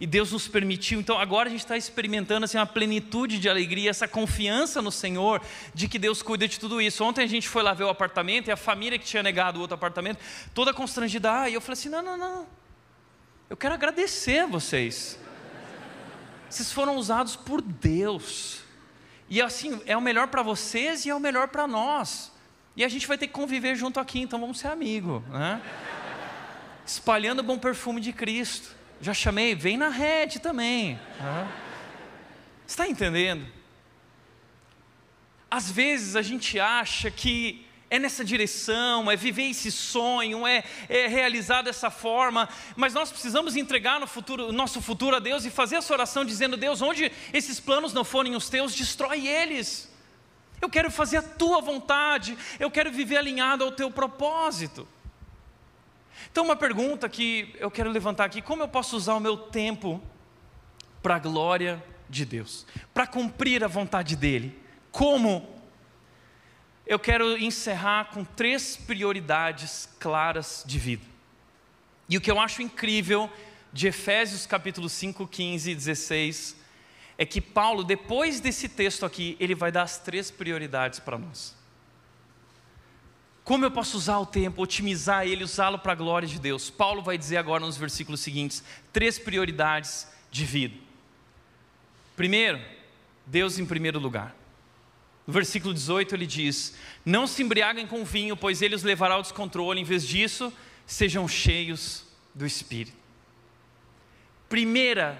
[0.00, 3.90] E Deus nos permitiu, então agora a gente está experimentando assim, uma plenitude de alegria,
[3.90, 5.40] essa confiança no Senhor,
[5.72, 7.04] de que Deus cuida de tudo isso.
[7.04, 9.62] Ontem a gente foi lá ver o apartamento e a família que tinha negado o
[9.62, 10.18] outro apartamento,
[10.52, 12.46] toda constrangida, ah, e eu falei assim: não, não, não,
[13.48, 15.18] eu quero agradecer a vocês.
[16.48, 18.62] Vocês foram usados por Deus.
[19.28, 22.32] E assim, é o melhor para vocês e é o melhor para nós.
[22.76, 25.62] E a gente vai ter que conviver junto aqui, então vamos ser amigos, né?
[26.84, 28.74] Espalhando o bom perfume de Cristo.
[29.04, 30.98] Já chamei, vem na rede também.
[32.66, 33.46] Você está entendendo?
[35.50, 41.06] Às vezes a gente acha que é nessa direção, é viver esse sonho, é, é
[41.06, 45.76] realizar dessa forma, mas nós precisamos entregar no futuro, nosso futuro a Deus e fazer
[45.76, 49.92] essa oração dizendo: Deus, onde esses planos não forem os teus, destrói eles.
[50.62, 54.88] Eu quero fazer a tua vontade, eu quero viver alinhado ao teu propósito.
[56.30, 60.02] Então, uma pergunta que eu quero levantar aqui: como eu posso usar o meu tempo
[61.02, 64.58] para a glória de Deus, para cumprir a vontade dEle?
[64.90, 65.52] Como?
[66.86, 71.04] Eu quero encerrar com três prioridades claras de vida.
[72.08, 73.30] E o que eu acho incrível
[73.72, 76.56] de Efésios capítulo 5, 15 e 16
[77.16, 81.56] é que Paulo, depois desse texto aqui, ele vai dar as três prioridades para nós.
[83.44, 86.70] Como eu posso usar o tempo, otimizar ele, usá-lo para a glória de Deus?
[86.70, 90.74] Paulo vai dizer agora nos versículos seguintes três prioridades de vida.
[92.16, 92.58] Primeiro,
[93.26, 94.34] Deus em primeiro lugar.
[95.26, 96.74] No versículo 18 ele diz:
[97.04, 100.50] Não se embriaguem com vinho, pois ele os levará ao descontrole, em vez disso,
[100.86, 102.96] sejam cheios do Espírito.
[104.48, 105.18] Primeira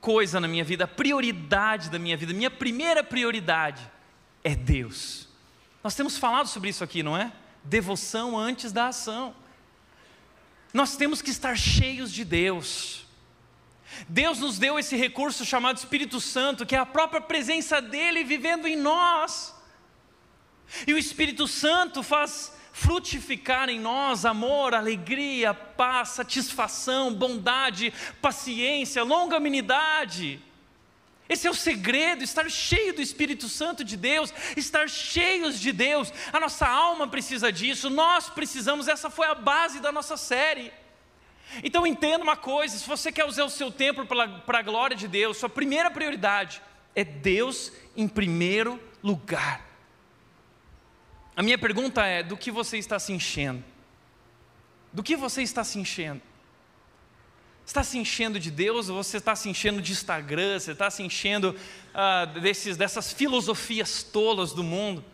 [0.00, 3.82] coisa na minha vida, prioridade da minha vida, minha primeira prioridade
[4.44, 5.23] é Deus.
[5.84, 7.30] Nós temos falado sobre isso aqui, não é?
[7.62, 9.34] Devoção antes da ação.
[10.72, 13.04] Nós temos que estar cheios de Deus.
[14.08, 18.66] Deus nos deu esse recurso chamado Espírito Santo, que é a própria presença dele vivendo
[18.66, 19.54] em nós.
[20.86, 30.40] E o Espírito Santo faz frutificar em nós amor, alegria, paz, satisfação, bondade, paciência, longanimidade.
[31.28, 36.12] Esse é o segredo, estar cheio do Espírito Santo de Deus, estar cheios de Deus.
[36.32, 40.70] A nossa alma precisa disso, nós precisamos, essa foi a base da nossa série.
[41.62, 45.08] Então entenda uma coisa: se você quer usar o seu tempo para a glória de
[45.08, 46.60] Deus, sua primeira prioridade
[46.94, 49.64] é Deus em primeiro lugar.
[51.36, 53.64] A minha pergunta é: do que você está se enchendo?
[54.92, 56.22] Do que você está se enchendo?
[57.66, 61.02] Está se enchendo de Deus ou você está se enchendo de Instagram, você está se
[61.02, 61.56] enchendo
[61.94, 65.04] ah, desses, dessas filosofias tolas do mundo?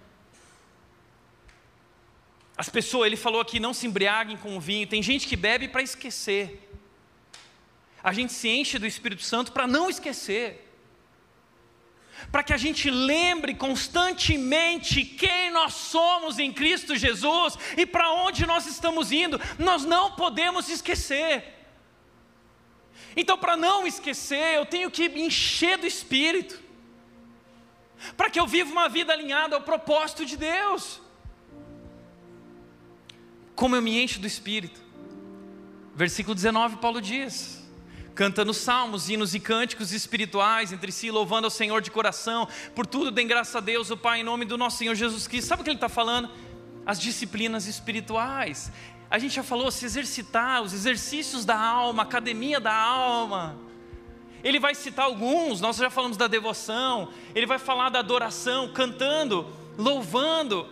[2.57, 4.87] As pessoas, ele falou aqui, não se embriaguem com o vinho.
[4.87, 6.69] Tem gente que bebe para esquecer.
[8.03, 10.71] A gente se enche do Espírito Santo para não esquecer.
[12.31, 18.45] Para que a gente lembre constantemente quem nós somos em Cristo Jesus e para onde
[18.45, 19.41] nós estamos indo.
[19.59, 21.60] Nós não podemos esquecer.
[23.17, 26.61] Então, para não esquecer, eu tenho que me encher do Espírito,
[28.17, 31.01] para que eu viva uma vida alinhada ao propósito de Deus.
[33.55, 34.81] Como eu me encho do Espírito?
[35.95, 37.61] Versículo 19, Paulo diz:
[38.15, 43.11] cantando salmos, hinos e cânticos espirituais entre si, louvando ao Senhor de coração, por tudo
[43.11, 45.49] dêem graça a Deus, o Pai, em nome do nosso Senhor Jesus Cristo.
[45.49, 46.31] Sabe o que ele está falando?
[46.87, 48.71] As disciplinas espirituais
[49.11, 53.59] A gente já falou se exercitar, os exercícios da alma, academia da alma.
[54.45, 59.53] Ele vai citar alguns, nós já falamos da devoção, ele vai falar da adoração, cantando,
[59.77, 60.69] louvando.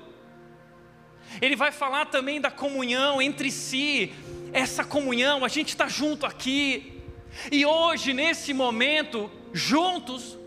[1.42, 4.14] Ele vai falar também da comunhão entre si,
[4.52, 7.02] essa comunhão, a gente está junto aqui.
[7.50, 10.38] E hoje, nesse momento, juntos,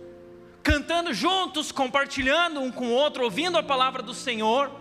[0.64, 4.72] cantando juntos, compartilhando um com o outro, ouvindo a palavra do Senhor,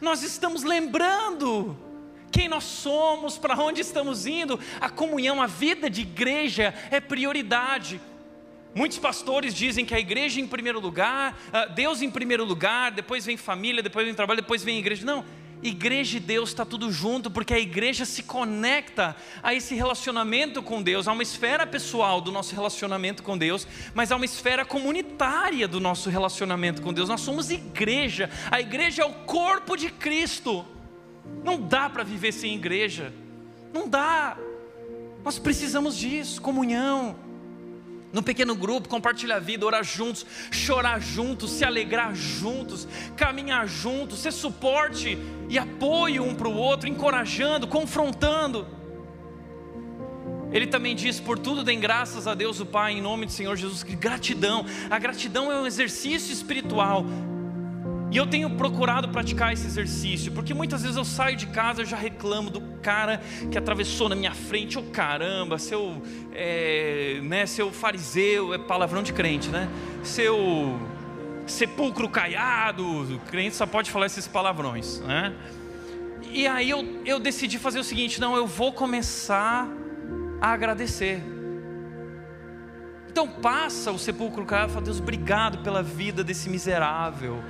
[0.00, 1.89] nós estamos lembrando
[2.30, 4.58] quem nós somos, para onde estamos indo.
[4.80, 8.00] A comunhão, a vida de igreja é prioridade.
[8.74, 13.26] Muitos pastores dizem que a igreja em primeiro lugar, ah, Deus em primeiro lugar, depois
[13.26, 15.04] vem família, depois vem trabalho, depois vem igreja.
[15.04, 15.24] Não,
[15.62, 20.82] igreja e Deus está tudo junto, porque a igreja se conecta a esse relacionamento com
[20.82, 25.66] Deus, há uma esfera pessoal do nosso relacionamento com Deus, mas há uma esfera comunitária
[25.66, 27.08] do nosso relacionamento com Deus.
[27.08, 30.64] Nós somos igreja, a igreja é o corpo de Cristo.
[31.44, 33.12] Não dá para viver sem igreja,
[33.72, 34.36] não dá.
[35.24, 37.16] Nós precisamos disso, comunhão
[38.12, 44.18] no pequeno grupo, compartilhar a vida, orar juntos, chorar juntos, se alegrar juntos, caminhar juntos,
[44.18, 45.16] ser suporte
[45.48, 48.66] e apoio um para o outro, encorajando, confrontando.
[50.52, 53.56] Ele também diz: por tudo deem graças a Deus o Pai, em nome do Senhor
[53.56, 54.00] Jesus Cristo.
[54.00, 57.04] Gratidão, a gratidão é um exercício espiritual
[58.10, 61.84] e eu tenho procurado praticar esse exercício, porque muitas vezes eu saio de casa e
[61.84, 66.02] já reclamo do cara que atravessou na minha frente, ô oh, caramba, seu,
[66.32, 69.68] é, né, seu fariseu, é palavrão de crente, né?
[70.02, 70.80] Seu
[71.46, 72.84] sepulcro caiado,
[73.14, 75.32] o crente só pode falar esses palavrões, né?
[76.32, 79.68] E aí eu, eu decidi fazer o seguinte: não, eu vou começar
[80.40, 81.22] a agradecer.
[83.08, 87.42] Então passa o sepulcro caiado e fala, Deus, obrigado pela vida desse miserável.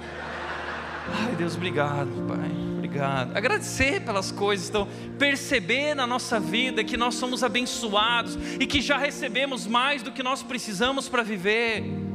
[1.08, 2.50] Ai, Deus, obrigado, Pai.
[2.74, 3.36] Obrigado.
[3.36, 4.88] Agradecer pelas coisas, então,
[5.18, 10.22] perceber na nossa vida que nós somos abençoados e que já recebemos mais do que
[10.22, 12.09] nós precisamos para viver.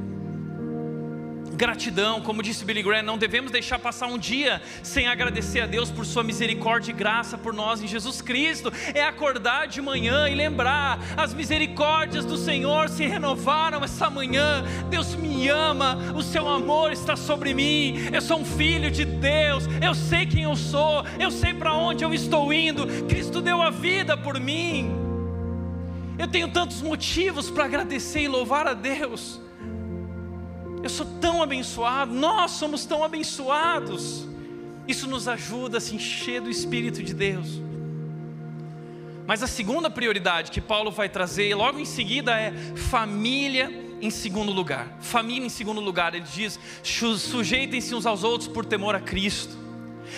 [1.55, 5.89] Gratidão, como disse Billy Graham, não devemos deixar passar um dia sem agradecer a Deus
[5.89, 8.71] por Sua misericórdia e graça por nós em Jesus Cristo.
[8.93, 14.63] É acordar de manhã e lembrar: as misericórdias do Senhor se renovaram essa manhã.
[14.89, 18.09] Deus me ama, o Seu amor está sobre mim.
[18.13, 22.03] Eu sou um filho de Deus, eu sei quem eu sou, eu sei para onde
[22.03, 22.85] eu estou indo.
[23.07, 24.93] Cristo deu a vida por mim.
[26.19, 29.44] Eu tenho tantos motivos para agradecer e louvar a Deus.
[30.85, 34.27] Eu sou tão abençoado, nós somos tão abençoados.
[34.87, 37.59] Isso nos ajuda a se encher do Espírito de Deus.
[39.25, 44.51] Mas a segunda prioridade que Paulo vai trazer, logo em seguida, é família em segundo
[44.51, 44.95] lugar.
[45.01, 49.57] Família em segundo lugar, ele diz: sujeitem-se uns aos outros por temor a Cristo.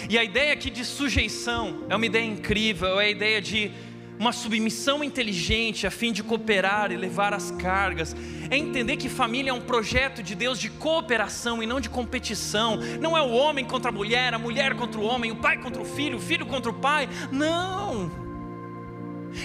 [0.09, 3.71] E a ideia aqui de sujeição é uma ideia incrível, é a ideia de
[4.19, 8.15] uma submissão inteligente a fim de cooperar e levar as cargas.
[8.49, 12.77] É entender que família é um projeto de Deus de cooperação e não de competição.
[12.99, 15.81] Não é o homem contra a mulher, a mulher contra o homem, o pai contra
[15.81, 17.07] o filho, o filho contra o pai.
[17.31, 18.09] Não.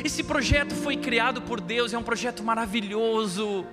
[0.05, 3.66] Esse projeto foi criado por Deus, é um projeto maravilhoso.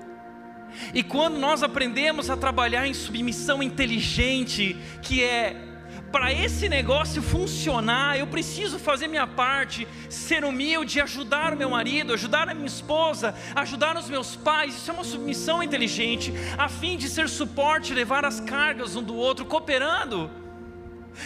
[0.93, 5.68] E quando nós aprendemos a trabalhar em submissão inteligente, que é
[6.11, 12.13] para esse negócio funcionar, eu preciso fazer minha parte, ser humilde, ajudar o meu marido,
[12.13, 14.75] ajudar a minha esposa, ajudar os meus pais.
[14.75, 19.15] Isso é uma submissão inteligente, a fim de ser suporte, levar as cargas um do
[19.15, 20.29] outro, cooperando.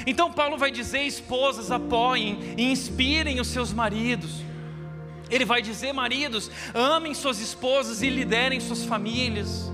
[0.06, 4.42] Então, Paulo vai dizer: esposas, apoiem e inspirem os seus maridos.
[5.30, 9.72] Ele vai dizer: maridos, amem suas esposas e liderem suas famílias.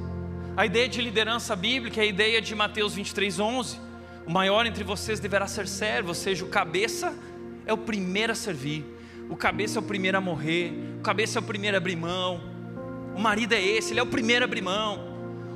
[0.55, 3.88] A ideia de liderança bíblica é a ideia de Mateus 23, 11
[4.30, 7.17] o maior entre vocês deverá ser servo, ou seja, o cabeça
[7.65, 8.86] é o primeiro a servir,
[9.27, 12.39] o cabeça é o primeiro a morrer, o cabeça é o primeiro a abrir mão.
[13.15, 14.99] O marido é esse, ele é o primeiro a abrir mão.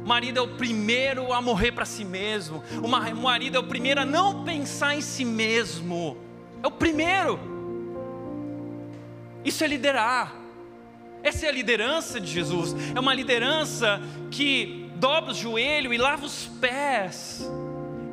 [0.04, 2.64] O marido é o primeiro a morrer para si mesmo.
[2.82, 6.18] O marido é o primeiro a não pensar em si mesmo.
[6.64, 7.40] É o primeiro.
[9.46, 10.34] Isso é liderar.
[11.22, 12.76] Essa é a liderança de Jesus.
[12.96, 14.02] É uma liderança
[14.32, 17.48] que dobra o joelho e lava os pés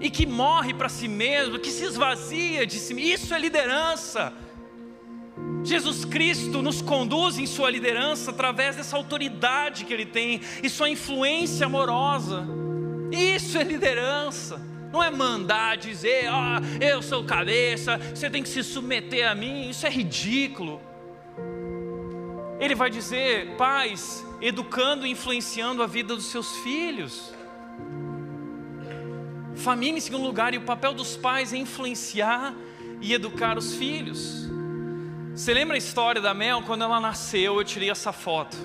[0.01, 3.15] e que morre para si mesmo, que se esvazia de si mesmo.
[3.15, 4.33] Isso é liderança.
[5.63, 10.89] Jesus Cristo nos conduz em Sua liderança através dessa autoridade que Ele tem e Sua
[10.89, 12.47] influência amorosa.
[13.13, 14.61] Isso é liderança.
[14.93, 19.35] Não é mandar dizer, ó, oh, eu sou cabeça, você tem que se submeter a
[19.35, 19.69] mim.
[19.69, 20.81] Isso é ridículo.
[22.59, 27.33] Ele vai dizer, pais, educando e influenciando a vida dos seus filhos.
[29.61, 32.55] Família em segundo lugar, e o papel dos pais é influenciar
[32.99, 34.49] e educar os filhos.
[35.35, 36.63] Você lembra a história da Mel?
[36.63, 38.57] Quando ela nasceu, eu tirei essa foto.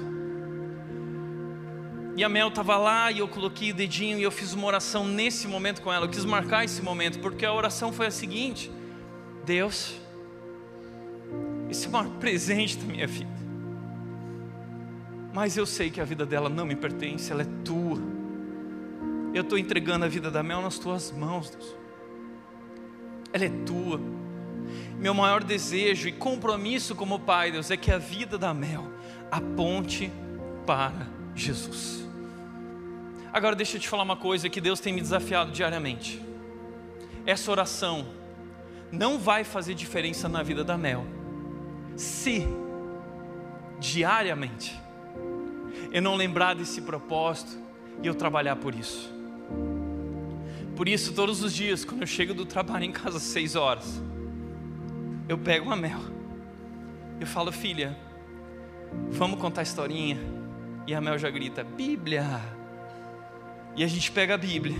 [2.15, 5.05] E a Mel estava lá e eu coloquei o dedinho e eu fiz uma oração
[5.05, 6.05] nesse momento com ela.
[6.05, 8.71] Eu quis marcar esse momento, porque a oração foi a seguinte:
[9.45, 9.95] Deus,
[11.69, 13.35] esse é o maior presente da minha vida.
[15.33, 17.84] Mas eu sei que a vida dela não me pertence, ela é tua.
[19.35, 21.75] Eu estou entregando a vida da Mel nas tuas mãos, Deus.
[23.33, 23.99] Ela é tua.
[24.97, 28.87] Meu maior desejo e compromisso como pai, Deus, é que a vida da Mel
[29.29, 30.09] aponte
[30.65, 32.07] para Jesus.
[33.33, 36.23] Agora deixa eu te falar uma coisa que Deus tem me desafiado diariamente.
[37.25, 38.07] Essa oração
[38.89, 41.05] não vai fazer diferença na vida da Mel,
[41.97, 42.47] se
[43.81, 44.79] diariamente
[45.91, 47.51] eu não lembrar desse propósito
[48.01, 49.14] e eu trabalhar por isso.
[50.75, 54.01] Por isso, todos os dias, quando eu chego do trabalho em casa às seis horas,
[55.27, 56.01] eu pego uma Mel,
[57.19, 57.97] eu falo, filha,
[59.11, 60.17] vamos contar a historinha.
[60.87, 62.23] E a Mel já grita, Bíblia.
[63.75, 64.77] E a gente pega a Bíblia.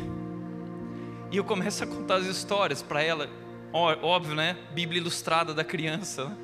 [1.31, 3.27] E eu começo a contar as histórias para ela.
[3.73, 4.55] Óbvio, né?
[4.73, 6.25] Bíblia ilustrada da criança.
[6.25, 6.37] Né?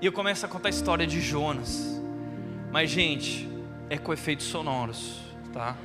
[0.00, 2.00] E eu começo a contar a história de Jonas.
[2.70, 3.48] Mas, gente,
[3.88, 5.20] é com efeitos sonoros,
[5.52, 5.76] tá?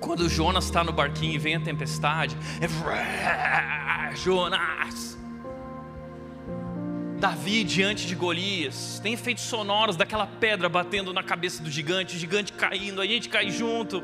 [0.00, 2.66] Quando Jonas está no barquinho e vem a tempestade, é
[4.16, 5.16] Jonas.
[7.18, 12.18] Davi diante de Golias, tem efeitos sonoros daquela pedra batendo na cabeça do gigante, o
[12.18, 14.02] gigante caindo, a gente cai junto.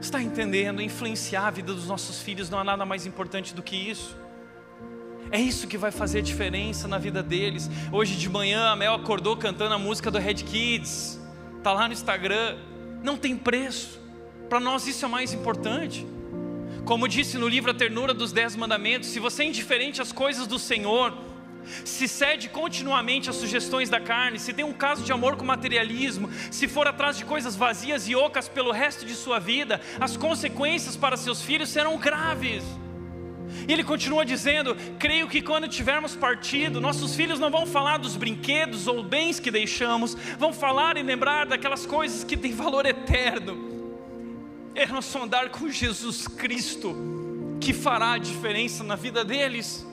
[0.00, 0.80] Está entendendo?
[0.80, 4.16] Influenciar a vida dos nossos filhos não há nada mais importante do que isso.
[5.30, 7.70] É isso que vai fazer a diferença na vida deles.
[7.92, 11.20] Hoje de manhã a Mel acordou cantando a música do Red Kids.
[11.62, 12.56] Tá lá no Instagram.
[13.02, 13.97] Não tem preço.
[14.48, 16.06] Para nós isso é mais importante.
[16.84, 20.46] Como disse no livro A Ternura dos Dez Mandamentos, se você é indiferente às coisas
[20.46, 21.12] do Senhor,
[21.84, 26.30] se cede continuamente às sugestões da carne, se tem um caso de amor com materialismo,
[26.50, 30.96] se for atrás de coisas vazias e ocas pelo resto de sua vida, as consequências
[30.96, 32.64] para seus filhos serão graves.
[33.66, 38.16] E ele continua dizendo: Creio que quando tivermos partido, nossos filhos não vão falar dos
[38.16, 43.77] brinquedos ou bens que deixamos, vão falar e lembrar daquelas coisas que têm valor eterno.
[44.78, 46.96] É nosso andar com Jesus Cristo
[47.60, 49.84] que fará a diferença na vida deles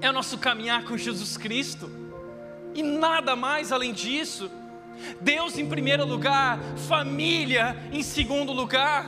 [0.00, 1.90] é o nosso caminhar com Jesus Cristo,
[2.74, 4.50] e nada mais além disso.
[5.20, 6.58] Deus em primeiro lugar,
[6.88, 9.06] família em segundo lugar,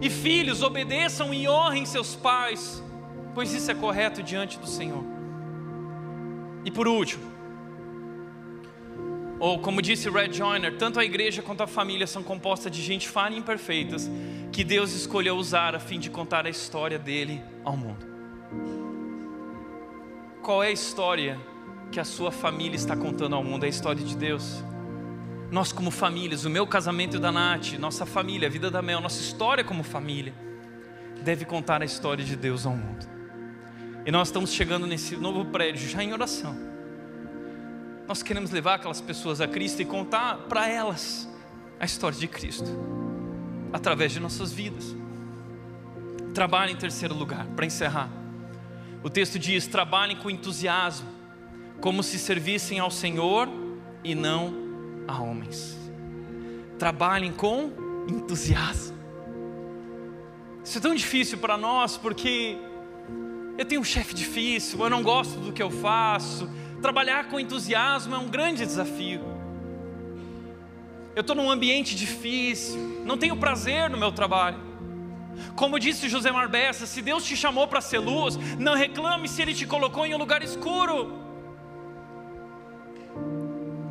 [0.00, 2.82] e filhos obedeçam e honrem seus pais,
[3.34, 5.04] pois isso é correto diante do Senhor.
[6.64, 7.33] E por último,
[9.38, 13.08] ou como disse Red Joyner, tanto a igreja quanto a família são compostas de gente
[13.08, 14.10] falha e imperfeitas
[14.52, 18.06] que Deus escolheu usar a fim de contar a história dele ao mundo.
[20.42, 21.38] Qual é a história
[21.90, 23.64] que a sua família está contando ao mundo?
[23.64, 24.62] É a história de Deus.
[25.50, 28.82] Nós, como famílias, o meu casamento e o da Nath, nossa família, a vida da
[28.82, 30.34] Mel, nossa história como família,
[31.22, 33.06] deve contar a história de Deus ao mundo.
[34.06, 36.73] E nós estamos chegando nesse novo prédio já em oração.
[38.06, 41.28] Nós queremos levar aquelas pessoas a Cristo e contar para elas
[41.80, 42.68] a história de Cristo,
[43.72, 44.94] através de nossas vidas.
[46.34, 48.10] Trabalho em terceiro lugar, para encerrar.
[49.02, 51.08] O texto diz: trabalhem com entusiasmo,
[51.80, 53.48] como se servissem ao Senhor
[54.02, 54.54] e não
[55.08, 55.78] a homens.
[56.78, 57.72] Trabalhem com
[58.08, 58.94] entusiasmo.
[60.62, 62.56] Isso é tão difícil para nós porque
[63.56, 66.48] eu tenho um chefe difícil, eu não gosto do que eu faço.
[66.84, 69.22] Trabalhar com entusiasmo é um grande desafio.
[71.16, 74.58] Eu estou num ambiente difícil, não tenho prazer no meu trabalho.
[75.56, 79.54] Como disse José Marbessa, se Deus te chamou para ser luz, não reclame se Ele
[79.54, 81.18] te colocou em um lugar escuro.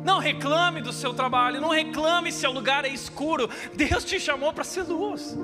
[0.04, 3.50] Não reclame do seu trabalho, não reclame se o lugar é escuro.
[3.74, 5.36] Deus te chamou para ser luz.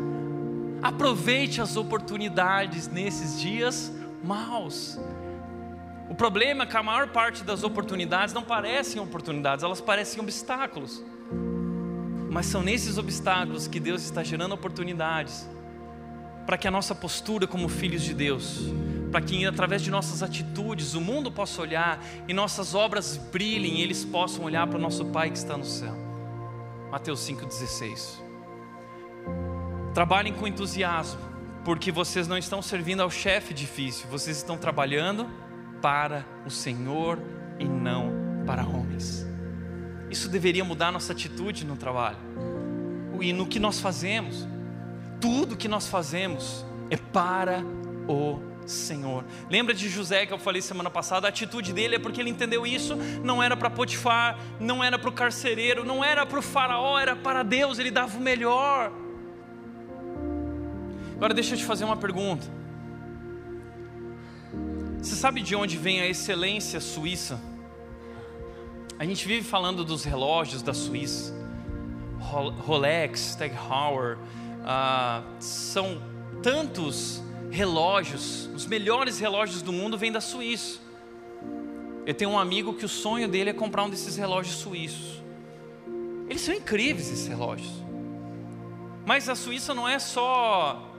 [0.81, 3.93] Aproveite as oportunidades nesses dias
[4.23, 5.01] maus.
[6.11, 11.01] O problema é que a maior parte das oportunidades não parecem oportunidades, elas parecem obstáculos.
[12.29, 15.49] Mas são nesses obstáculos que Deus está gerando oportunidades
[16.45, 18.59] para que a nossa postura como filhos de Deus,
[19.13, 23.83] para que através de nossas atitudes o mundo possa olhar e nossas obras brilhem e
[23.83, 25.95] eles possam olhar para o nosso Pai que está no céu.
[26.91, 28.21] Mateus 5,16.
[29.95, 31.21] Trabalhem com entusiasmo,
[31.65, 35.31] porque vocês não estão servindo ao chefe difícil, vocês estão trabalhando
[35.81, 37.19] para o Senhor
[37.59, 38.13] e não
[38.47, 39.27] para homens.
[40.11, 42.19] Isso deveria mudar nossa atitude no trabalho
[43.21, 44.49] e no que nós fazemos
[45.21, 47.63] tudo que nós fazemos é para
[48.09, 49.25] o Senhor.
[49.51, 51.29] Lembra de José que eu falei semana passada?
[51.29, 55.11] A atitude dele é porque ele entendeu isso, não era para Potifar, não era para
[55.11, 58.91] o carcereiro, não era para o faraó, era para Deus, ele dava o melhor.
[61.15, 62.60] Agora deixa eu te fazer uma pergunta.
[65.03, 67.41] Você sabe de onde vem a excelência suíça?
[68.99, 71.35] A gente vive falando dos relógios da Suíça,
[72.19, 76.03] Rolex, Tag Heuer, uh, são
[76.43, 80.79] tantos relógios, os melhores relógios do mundo vêm da Suíça.
[82.05, 85.23] Eu tenho um amigo que o sonho dele é comprar um desses relógios suíços.
[86.29, 87.73] Eles são incríveis esses relógios.
[89.07, 90.90] Mas a Suíça não é só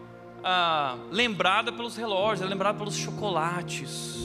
[0.44, 4.18] ah, lembrada pelos relógios, é lembrada pelos chocolates.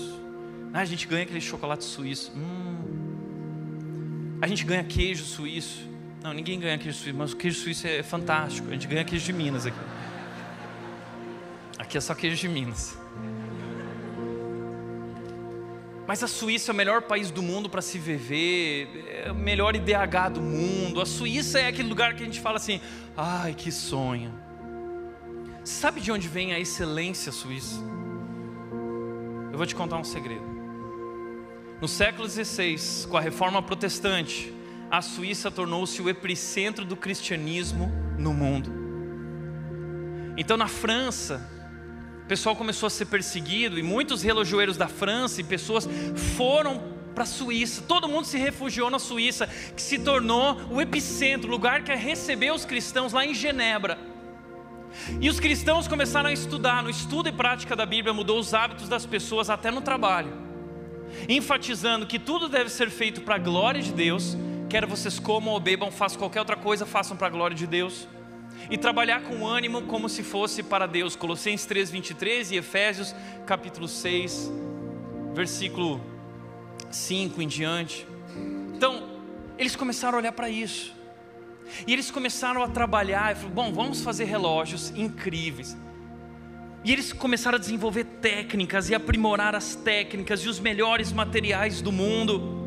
[0.73, 2.33] Ah, a gente ganha aquele chocolate suíço.
[2.37, 4.39] Hum.
[4.41, 5.89] A gente ganha queijo suíço.
[6.23, 8.69] Não, ninguém ganha queijo suíço, mas o queijo suíço é fantástico.
[8.69, 9.79] A gente ganha queijo de Minas aqui.
[11.79, 12.99] Aqui é só queijo de Minas.
[16.07, 19.75] Mas a Suíça é o melhor país do mundo para se viver, é o melhor
[19.75, 21.01] IDH do mundo.
[21.01, 22.81] A Suíça é aquele lugar que a gente fala assim:
[23.17, 24.46] ai, que sonho.
[25.67, 27.81] Sabe de onde vem a excelência suíça?
[29.51, 30.47] Eu vou te contar um segredo.
[31.81, 34.55] No século XVI, com a reforma protestante,
[34.89, 38.71] a Suíça tornou-se o epicentro do cristianismo no mundo.
[40.37, 41.45] Então, na França,
[42.23, 45.89] o pessoal começou a ser perseguido e muitos relojoeiros da França e pessoas
[46.37, 46.81] foram
[47.13, 47.83] para a Suíça.
[47.83, 52.55] Todo mundo se refugiou na Suíça, que se tornou o epicentro, o lugar que recebeu
[52.55, 54.15] os cristãos lá em Genebra.
[55.21, 56.83] E os cristãos começaram a estudar.
[56.83, 60.33] No estudo e prática da Bíblia mudou os hábitos das pessoas até no trabalho,
[61.29, 64.37] enfatizando que tudo deve ser feito para a glória de Deus.
[64.69, 68.09] Quer vocês comam ou bebam, façam qualquer outra coisa, façam para a glória de Deus
[68.71, 71.15] e trabalhar com ânimo como se fosse para Deus.
[71.15, 73.15] Colossenses 3:23 e Efésios
[73.47, 74.51] capítulo 6,
[75.35, 76.01] versículo
[76.91, 78.07] 5 em diante.
[78.75, 79.21] Então,
[79.59, 80.96] eles começaram a olhar para isso.
[81.87, 85.77] E eles começaram a trabalhar, e falaram, bom, vamos fazer relógios incríveis.
[86.85, 91.91] E eles começaram a desenvolver técnicas e aprimorar as técnicas e os melhores materiais do
[91.91, 92.65] mundo.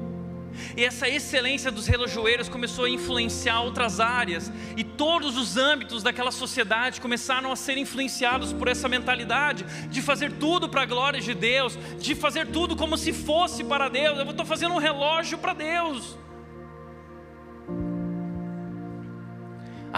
[0.75, 6.31] E essa excelência dos relojoeiros começou a influenciar outras áreas, e todos os âmbitos daquela
[6.31, 11.33] sociedade começaram a ser influenciados por essa mentalidade de fazer tudo para a glória de
[11.33, 14.17] Deus, de fazer tudo como se fosse para Deus.
[14.17, 16.17] Eu estou fazendo um relógio para Deus.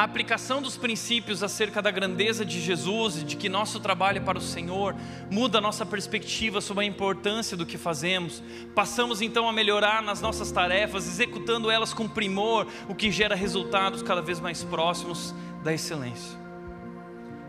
[0.01, 4.21] A aplicação dos princípios acerca da grandeza de Jesus e de que nosso trabalho é
[4.21, 4.95] para o Senhor
[5.29, 8.41] muda a nossa perspectiva sobre a importância do que fazemos.
[8.73, 14.01] Passamos então a melhorar nas nossas tarefas, executando elas com primor, o que gera resultados
[14.01, 16.35] cada vez mais próximos da excelência.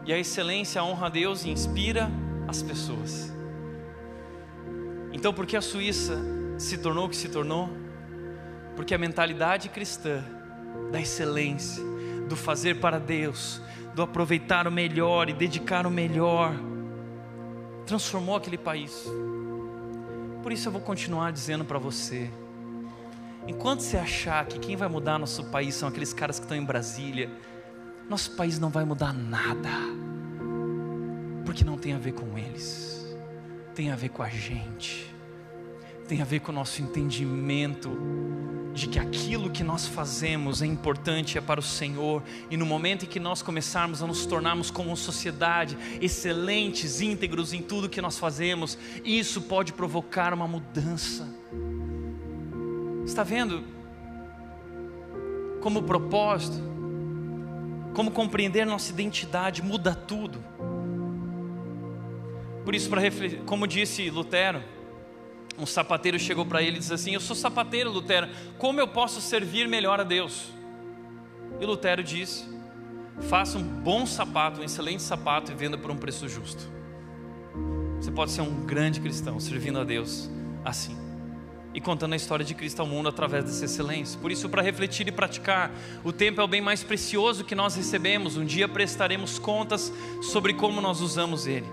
[0.05, 2.11] E a excelência honra a Deus e inspira
[2.47, 3.33] as pessoas.
[5.11, 6.21] Então, por que a Suíça
[6.59, 7.71] se tornou o que se tornou?
[8.77, 10.23] Porque a mentalidade cristã
[10.91, 11.92] da excelência
[12.29, 13.61] do fazer para Deus,
[13.95, 16.55] do aproveitar o melhor e dedicar o melhor,
[17.87, 19.07] transformou aquele país.
[20.43, 22.31] Por isso eu vou continuar dizendo para você:
[23.47, 26.65] enquanto você achar que quem vai mudar nosso país são aqueles caras que estão em
[26.65, 27.31] Brasília,
[28.09, 29.71] nosso país não vai mudar nada,
[31.45, 33.07] porque não tem a ver com eles,
[33.75, 35.12] tem a ver com a gente,
[36.13, 37.91] tem a ver com o nosso entendimento
[38.75, 43.07] de que aquilo que nós fazemos é importante, é para o Senhor, e no momento
[43.07, 48.19] em que nós começarmos a nos tornarmos como sociedade excelentes, íntegros em tudo que nós
[48.19, 51.27] fazemos, isso pode provocar uma mudança.
[53.07, 53.65] Está vendo?
[55.63, 56.63] Como propósito,
[57.95, 60.45] como compreender nossa identidade muda tudo.
[62.67, 63.01] Por isso, para
[63.47, 64.63] como disse Lutero,
[65.59, 69.21] um sapateiro chegou para ele e disse assim: Eu sou sapateiro, Lutero, como eu posso
[69.21, 70.51] servir melhor a Deus?
[71.61, 72.45] E Lutero disse:
[73.29, 76.71] Faça um bom sapato, um excelente sapato e venda por um preço justo.
[78.01, 80.29] Você pode ser um grande cristão servindo a Deus
[80.65, 81.03] assim
[81.75, 84.19] e contando a história de Cristo ao mundo através dessa excelência.
[84.21, 85.71] Por isso, para refletir e praticar,
[86.05, 88.37] o tempo é o bem mais precioso que nós recebemos.
[88.37, 91.67] Um dia prestaremos contas sobre como nós usamos ele.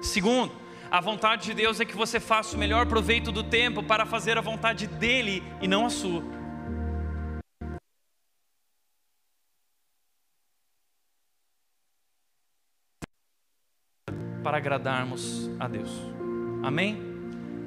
[0.00, 0.52] Segundo,
[0.90, 4.38] a vontade de Deus é que você faça o melhor proveito do tempo para fazer
[4.38, 6.22] a vontade dele e não a sua.
[14.42, 15.90] Para agradarmos a Deus.
[16.62, 17.02] Amém?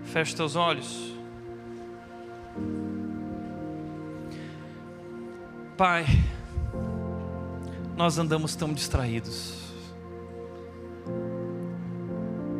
[0.05, 1.15] Feche teus olhos.
[5.77, 6.05] Pai,
[7.95, 9.60] nós andamos tão distraídos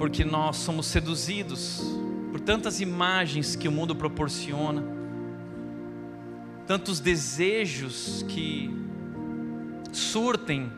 [0.01, 1.79] porque nós somos seduzidos
[2.31, 4.83] por tantas imagens que o mundo proporciona,
[6.65, 8.75] tantos desejos que
[9.91, 10.71] surtem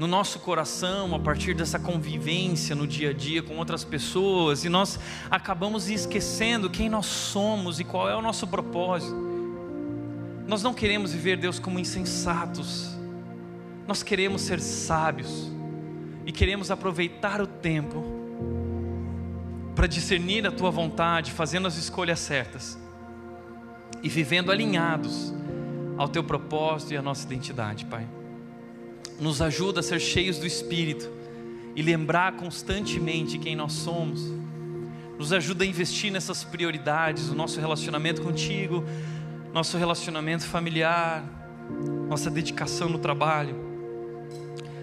[0.00, 4.68] no nosso coração a partir dessa convivência no dia a dia com outras pessoas e
[4.68, 4.98] nós
[5.30, 9.14] acabamos esquecendo quem nós somos e qual é o nosso propósito.
[10.48, 12.98] Nós não queremos viver Deus como insensatos,
[13.86, 15.52] nós queremos ser sábios
[16.26, 18.13] e queremos aproveitar o tempo
[19.74, 22.78] para discernir a tua vontade, fazendo as escolhas certas
[24.02, 25.32] e vivendo alinhados
[25.96, 28.06] ao teu propósito e à nossa identidade, Pai
[29.18, 31.10] nos ajuda a ser cheios do Espírito
[31.76, 34.20] e lembrar constantemente quem nós somos.
[35.18, 38.84] Nos ajuda a investir nessas prioridades, o nosso relacionamento contigo,
[39.52, 41.24] nosso relacionamento familiar,
[42.08, 43.54] nossa dedicação no trabalho.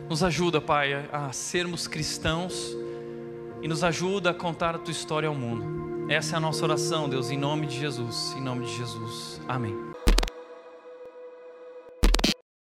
[0.09, 2.76] Nos ajuda, Pai, a sermos cristãos
[3.62, 6.10] e nos ajuda a contar a tua história ao mundo.
[6.10, 9.40] Essa é a nossa oração, Deus, em nome de Jesus, em nome de Jesus.
[9.48, 9.90] Amém.